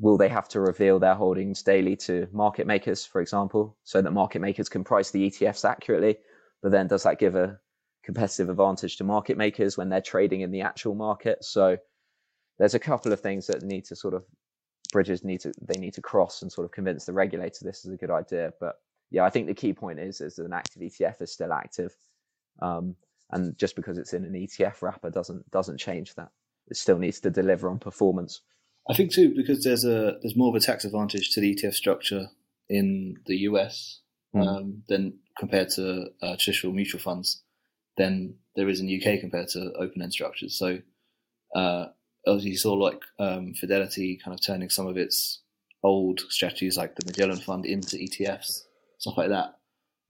will 0.00 0.16
they 0.16 0.28
have 0.28 0.48
to 0.48 0.60
reveal 0.60 0.98
their 0.98 1.14
holdings 1.14 1.62
daily 1.62 1.94
to 1.98 2.26
market 2.32 2.66
makers, 2.66 3.04
for 3.04 3.20
example, 3.20 3.76
so 3.84 4.02
that 4.02 4.10
market 4.10 4.40
makers 4.40 4.68
can 4.68 4.82
price 4.82 5.12
the 5.12 5.30
ETFs 5.30 5.64
accurately? 5.64 6.16
But 6.62 6.72
then 6.72 6.88
does 6.88 7.04
that 7.04 7.20
give 7.20 7.36
a 7.36 7.60
competitive 8.02 8.48
advantage 8.48 8.96
to 8.96 9.04
market 9.04 9.36
makers 9.36 9.76
when 9.76 9.88
they're 9.88 10.00
trading 10.00 10.40
in 10.40 10.50
the 10.50 10.62
actual 10.62 10.96
market? 10.96 11.44
So 11.44 11.76
there's 12.60 12.74
a 12.74 12.78
couple 12.78 13.10
of 13.12 13.20
things 13.20 13.46
that 13.46 13.62
need 13.62 13.86
to 13.86 13.96
sort 13.96 14.12
of 14.12 14.22
bridges 14.92 15.24
need 15.24 15.40
to 15.40 15.52
they 15.62 15.78
need 15.78 15.94
to 15.94 16.02
cross 16.02 16.42
and 16.42 16.52
sort 16.52 16.66
of 16.66 16.70
convince 16.70 17.06
the 17.06 17.12
regulator 17.12 17.64
this 17.64 17.84
is 17.84 17.92
a 17.92 17.96
good 17.96 18.10
idea. 18.10 18.52
But 18.60 18.76
yeah, 19.10 19.24
I 19.24 19.30
think 19.30 19.46
the 19.46 19.54
key 19.54 19.72
point 19.72 19.98
is 19.98 20.20
is 20.20 20.36
that 20.36 20.44
an 20.44 20.52
active 20.52 20.82
ETF 20.82 21.22
is 21.22 21.32
still 21.32 21.52
active, 21.52 21.96
um, 22.60 22.94
and 23.30 23.58
just 23.58 23.76
because 23.76 23.96
it's 23.96 24.12
in 24.12 24.24
an 24.24 24.34
ETF 24.34 24.82
wrapper 24.82 25.10
doesn't 25.10 25.50
doesn't 25.50 25.78
change 25.78 26.14
that. 26.14 26.30
It 26.68 26.76
still 26.76 26.98
needs 26.98 27.18
to 27.20 27.30
deliver 27.30 27.68
on 27.70 27.78
performance. 27.78 28.42
I 28.88 28.94
think 28.94 29.12
too 29.12 29.34
because 29.34 29.64
there's 29.64 29.84
a 29.84 30.18
there's 30.20 30.36
more 30.36 30.50
of 30.50 30.54
a 30.54 30.60
tax 30.60 30.84
advantage 30.84 31.30
to 31.30 31.40
the 31.40 31.56
ETF 31.56 31.74
structure 31.74 32.28
in 32.68 33.16
the 33.24 33.36
US 33.48 34.00
mm. 34.36 34.46
um, 34.46 34.82
than 34.86 35.18
compared 35.38 35.70
to 35.76 36.08
uh, 36.22 36.36
traditional 36.38 36.74
mutual 36.74 37.00
funds 37.00 37.42
than 37.96 38.34
there 38.54 38.68
is 38.68 38.80
in 38.80 38.86
the 38.86 39.02
UK 39.02 39.18
compared 39.18 39.48
to 39.48 39.72
open 39.78 40.02
end 40.02 40.12
structures. 40.12 40.58
So 40.58 40.78
uh, 41.54 41.86
as 42.26 42.44
you 42.44 42.56
saw, 42.56 42.74
like 42.74 43.00
um, 43.18 43.54
Fidelity 43.54 44.18
kind 44.22 44.34
of 44.34 44.44
turning 44.44 44.70
some 44.70 44.86
of 44.86 44.96
its 44.96 45.42
old 45.82 46.20
strategies 46.28 46.76
like 46.76 46.94
the 46.96 47.06
Magellan 47.06 47.40
Fund 47.40 47.64
into 47.66 47.96
ETFs, 47.96 48.62
stuff 48.98 49.16
like 49.16 49.30
that. 49.30 49.56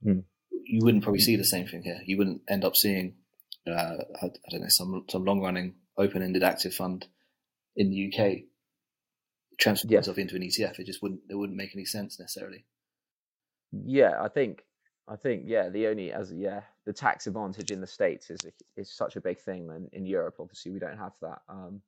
Mm. 0.04 0.24
You 0.64 0.80
wouldn't 0.84 1.02
probably 1.02 1.20
see 1.20 1.36
the 1.36 1.44
same 1.44 1.66
thing 1.66 1.82
here. 1.82 2.00
You 2.04 2.18
wouldn't 2.18 2.42
end 2.48 2.64
up 2.64 2.76
seeing, 2.76 3.14
uh, 3.66 3.72
I, 4.22 4.26
I, 4.26 4.50
don't 4.50 4.62
know, 4.62 4.68
some 4.68 5.04
some 5.08 5.24
long 5.24 5.40
running 5.40 5.74
open 5.96 6.22
ended 6.22 6.42
active 6.42 6.74
fund 6.74 7.06
in 7.76 7.90
the 7.90 8.12
UK 8.12 8.44
transfer 9.60 9.88
yeah. 9.90 9.98
itself 9.98 10.18
into 10.18 10.36
an 10.36 10.42
ETF. 10.42 10.78
It 10.78 10.86
just 10.86 11.02
wouldn't 11.02 11.20
it 11.28 11.34
wouldn't 11.34 11.56
make 11.56 11.74
any 11.74 11.84
sense 11.84 12.18
necessarily. 12.18 12.64
Yeah, 13.72 14.20
I 14.20 14.28
think 14.28 14.62
I 15.08 15.16
think 15.16 15.42
yeah, 15.46 15.68
the 15.68 15.86
only 15.86 16.12
as 16.12 16.32
yeah, 16.32 16.62
the 16.86 16.92
tax 16.92 17.26
advantage 17.26 17.70
in 17.70 17.80
the 17.80 17.86
states 17.86 18.30
is 18.30 18.40
is 18.76 18.92
such 18.92 19.16
a 19.16 19.20
big 19.20 19.40
thing, 19.40 19.68
and 19.70 19.88
in 19.92 20.06
Europe, 20.06 20.36
obviously, 20.40 20.72
we 20.72 20.78
don't 20.78 20.98
have 20.98 21.12
that. 21.22 21.42
Um, 21.48 21.82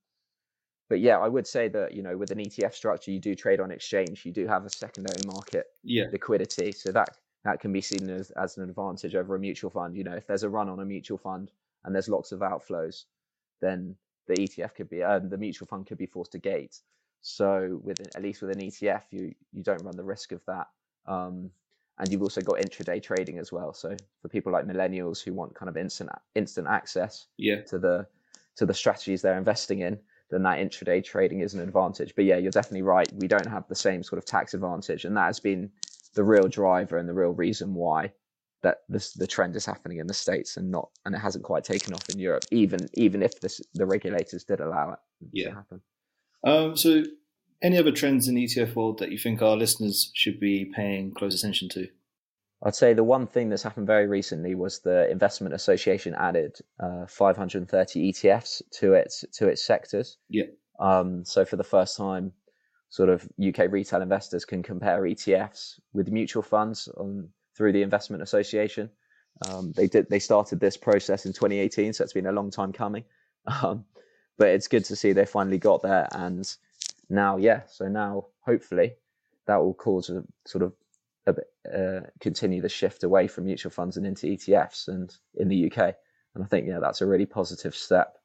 but 0.93 1.01
yeah, 1.01 1.17
I 1.17 1.27
would 1.27 1.47
say 1.47 1.69
that 1.69 1.95
you 1.95 2.03
know 2.03 2.19
with 2.19 2.33
an 2.33 2.39
ETF 2.39 2.75
structure, 2.75 3.11
you 3.11 3.19
do 3.19 3.35
trade 3.35 3.61
on 3.61 3.71
exchange. 3.71 4.27
You 4.27 4.31
do 4.31 4.47
have 4.47 4.67
a 4.67 4.69
secondary 4.69 5.23
market 5.27 5.69
yeah. 5.83 6.05
liquidity, 6.13 6.71
so 6.71 6.93
that 6.93 7.17
that 7.45 7.61
can 7.61 7.73
be 7.73 7.81
seen 7.81 8.11
as 8.11 8.31
as 8.33 8.59
an 8.59 8.69
advantage 8.69 9.15
over 9.15 9.35
a 9.35 9.39
mutual 9.39 9.71
fund. 9.71 9.97
You 9.97 10.05
know, 10.05 10.13
if 10.13 10.27
there's 10.27 10.43
a 10.43 10.51
run 10.51 10.69
on 10.69 10.81
a 10.81 10.85
mutual 10.85 11.17
fund 11.17 11.51
and 11.83 11.95
there's 11.95 12.11
lots 12.11 12.31
of 12.31 12.41
outflows, 12.41 13.05
then 13.63 13.97
the 14.27 14.35
ETF 14.35 14.75
could 14.75 14.91
be 14.91 15.03
uh, 15.03 15.19
the 15.21 15.39
mutual 15.39 15.67
fund 15.67 15.87
could 15.87 15.97
be 15.97 16.05
forced 16.05 16.33
to 16.33 16.39
gate. 16.39 16.77
So 17.23 17.81
with 17.83 17.99
at 18.15 18.23
least 18.23 18.43
with 18.43 18.51
an 18.55 18.63
ETF, 18.63 19.05
you 19.13 19.35
you 19.55 19.63
don't 19.63 19.83
run 19.83 19.97
the 19.97 20.05
risk 20.05 20.33
of 20.33 20.45
that. 20.45 20.67
Um, 21.07 21.51
and 22.01 22.13
you've 22.13 22.21
also 22.21 22.43
got 22.43 22.57
intraday 22.57 23.03
trading 23.03 23.39
as 23.39 23.51
well. 23.51 23.73
So 23.73 23.97
for 24.21 24.29
people 24.29 24.53
like 24.53 24.67
millennials 24.67 25.25
who 25.25 25.33
want 25.33 25.55
kind 25.55 25.71
of 25.71 25.79
instant 25.79 26.11
instant 26.35 26.69
access 26.69 27.29
yeah. 27.39 27.63
to 27.63 27.79
the 27.79 28.07
to 28.57 28.67
the 28.67 28.75
strategies 28.75 29.23
they're 29.23 29.39
investing 29.39 29.79
in, 29.79 29.99
then 30.33 30.43
that 30.45 30.59
intraday 30.59 31.05
trading 31.05 31.41
is 31.41 31.55
an 31.55 31.61
advantage. 31.61 32.15
But 32.17 32.25
yeah, 32.25 32.39
you're 32.39 32.51
definitely 32.51 32.83
right. 32.83 33.09
We 33.15 33.29
don't 33.29 33.47
have 33.47 33.69
the 33.69 33.75
same 33.75 34.03
sort 34.03 34.19
of 34.19 34.25
tax 34.25 34.55
advantage, 34.55 35.05
and 35.05 35.17
that 35.17 35.27
has 35.27 35.39
been 35.39 35.71
the 36.15 36.25
real 36.25 36.49
driver 36.49 36.97
and 36.97 37.09
the 37.09 37.15
real 37.15 37.33
reason 37.33 37.75
why 37.75 38.13
that 38.63 38.79
this 38.89 39.13
the 39.13 39.27
trend 39.27 39.57
is 39.57 39.67
happening 39.67 39.99
in 39.99 40.07
the 40.07 40.15
states 40.15 40.57
and 40.57 40.71
not 40.71 40.89
and 41.05 41.15
it 41.15 41.19
hasn't 41.19 41.45
quite 41.45 41.65
taken 41.65 41.93
off 41.93 42.09
in 42.09 42.19
Europe, 42.19 42.45
even 42.51 42.89
even 42.95 43.23
if 43.23 43.41
this, 43.41 43.61
the 43.75 43.87
regulators 43.87 44.45
did 44.45 44.61
allow 44.61 44.93
it 44.93 44.99
yeah. 45.33 45.51
to 45.51 45.55
happen. 45.55 45.81
Um, 46.45 46.77
so, 46.77 47.03
any 47.63 47.79
other 47.79 47.93
trends 47.93 48.27
in 48.27 48.35
the 48.35 48.45
ETF 48.45 48.75
world 48.75 48.99
that 48.99 49.13
you 49.13 49.19
think 49.19 49.43
our 49.43 49.57
listeners 49.57 50.11
should 50.15 50.41
be 50.41 50.65
paying 50.75 51.13
close 51.13 51.35
attention 51.35 51.69
to? 51.71 51.89
I'd 52.65 52.75
say 52.75 52.95
the 52.95 53.05
one 53.05 53.27
thing 53.27 53.49
that's 53.49 53.63
happened 53.63 53.89
very 53.89 54.07
recently 54.07 54.55
was 54.55 54.79
the 54.79 55.11
Investment 55.11 55.55
Association 55.55 56.15
added 56.15 56.59
uh, 56.79 57.07
530 57.07 58.13
ETFs 58.13 58.63
to 58.79 58.93
its 58.95 59.25
to 59.33 59.49
its 59.49 59.65
sectors. 59.65 60.19
Yeah. 60.29 60.45
Um, 60.79 61.25
so 61.25 61.45
for 61.45 61.57
the 61.57 61.65
first 61.65 61.97
time, 61.97 62.33
sort 62.89 63.09
of 63.09 63.29
UK 63.45 63.71
retail 63.71 64.03
investors 64.03 64.45
can 64.45 64.63
compare 64.63 65.03
ETFs 65.03 65.81
with 65.93 66.11
mutual 66.11 66.43
funds 66.43 66.89
on 66.97 67.29
through 67.57 67.73
the 67.73 67.83
Investment 67.83 68.23
Association. 68.23 68.91
Um, 69.49 69.73
they 69.73 69.89
did 69.89 70.09
they 70.09 70.21
started 70.21 70.61
this 70.61 70.77
process 70.77 71.27
in 71.27 71.33
2018, 71.33 71.95
so 71.95 72.05
it's 72.05 72.13
been 72.13 72.27
a 72.27 72.33
long 72.33 72.51
time 72.51 72.73
coming. 72.73 73.05
Um, 73.47 73.85
but 74.39 74.49
it's 74.49 74.69
good 74.69 74.85
to 74.85 74.97
see 74.97 75.13
they 75.13 75.27
finally 75.27 75.59
got 75.59 75.83
there. 75.83 76.09
And 76.13 76.49
now, 77.11 77.39
yeah, 77.39 77.63
so 77.67 77.89
now 77.89 78.27
hopefully 78.41 78.95
that 79.47 79.57
will 79.57 79.75
cause 79.75 80.11
a 80.11 80.23
sort 80.47 80.63
of 80.63 80.73
uh, 81.27 82.01
continue 82.21 82.61
the 82.61 82.69
shift 82.69 83.05
away 83.05 83.29
from 83.29 83.45
mutual 83.45 83.71
funds 83.71 83.97
and 83.97 84.07
into 84.07 84.27
ETFs 84.27 84.89
and 84.89 85.15
in 85.35 85.49
the 85.49 85.71
UK. 85.71 85.95
And 86.35 86.43
I 86.43 86.47
think 86.47 86.67
yeah, 86.67 86.81
that's 86.81 87.01
a 87.01 87.07
really 87.07 87.27
positive 87.27 87.75
step 87.75 88.17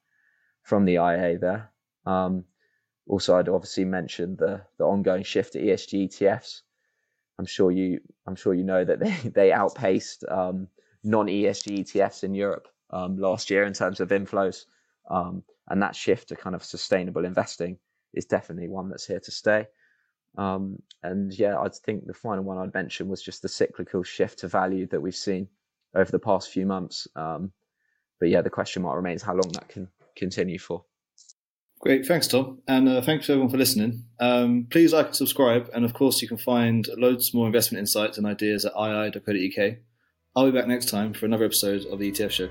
from 0.63 0.85
the 0.85 0.95
IA 0.95 1.37
there. 1.37 1.71
Um, 2.05 2.45
also, 3.07 3.37
I'd 3.37 3.49
obviously 3.49 3.85
mentioned 3.85 4.37
the 4.37 4.61
the 4.77 4.85
ongoing 4.85 5.23
shift 5.23 5.53
to 5.53 5.61
ESG 5.61 6.09
ETFs. 6.09 6.61
I'm 7.39 7.45
sure 7.45 7.71
you 7.71 7.99
I'm 8.25 8.35
sure 8.35 8.53
you 8.53 8.63
know 8.63 8.83
that 8.83 8.99
they 8.99 9.15
they 9.29 9.51
outpaced 9.51 10.23
um, 10.29 10.67
non 11.03 11.27
ESG 11.27 11.79
ETFs 11.79 12.23
in 12.23 12.33
Europe 12.33 12.67
um, 12.89 13.17
last 13.17 13.49
year 13.49 13.63
in 13.63 13.73
terms 13.73 13.99
of 13.99 14.09
inflows, 14.09 14.65
um, 15.09 15.43
and 15.67 15.81
that 15.81 15.95
shift 15.95 16.29
to 16.29 16.35
kind 16.35 16.55
of 16.55 16.63
sustainable 16.63 17.25
investing 17.25 17.77
is 18.13 18.25
definitely 18.25 18.67
one 18.67 18.89
that's 18.89 19.05
here 19.05 19.19
to 19.19 19.31
stay. 19.31 19.67
Um, 20.37 20.81
and 21.03 21.33
yeah, 21.37 21.57
I 21.59 21.69
think 21.69 22.05
the 22.05 22.13
final 22.13 22.43
one 22.43 22.57
I'd 22.57 22.73
mention 22.73 23.07
was 23.07 23.21
just 23.21 23.41
the 23.41 23.49
cyclical 23.49 24.03
shift 24.03 24.39
to 24.39 24.47
value 24.47 24.87
that 24.87 25.01
we've 25.01 25.15
seen 25.15 25.47
over 25.95 26.11
the 26.11 26.19
past 26.19 26.51
few 26.51 26.65
months. 26.65 27.07
Um, 27.15 27.51
but 28.19 28.29
yeah, 28.29 28.41
the 28.41 28.49
question 28.49 28.83
mark 28.83 28.95
remains 28.95 29.21
how 29.21 29.33
long 29.33 29.51
that 29.53 29.69
can 29.69 29.87
continue 30.15 30.59
for. 30.59 30.83
Great, 31.79 32.07
thanks, 32.07 32.27
Tom, 32.27 32.59
and 32.67 32.89
uh, 32.89 33.01
thanks 33.01 33.29
everyone 33.29 33.51
for 33.51 33.57
listening. 33.57 34.03
Um, 34.19 34.65
please 34.69 34.93
like 34.93 35.07
and 35.07 35.15
subscribe, 35.15 35.69
and 35.75 35.85
of 35.85 35.93
course, 35.93 36.23
you 36.23 36.27
can 36.27 36.37
find 36.37 36.87
loads 36.97 37.35
more 37.35 37.45
investment 37.45 37.79
insights 37.79 38.17
and 38.17 38.25
ideas 38.25 38.65
at 38.65 38.73
ii.co.uk. 38.73 39.75
I'll 40.35 40.51
be 40.51 40.57
back 40.57 40.67
next 40.67 40.89
time 40.89 41.13
for 41.13 41.27
another 41.27 41.45
episode 41.45 41.85
of 41.85 41.99
the 41.99 42.11
ETF 42.11 42.31
Show. 42.31 42.49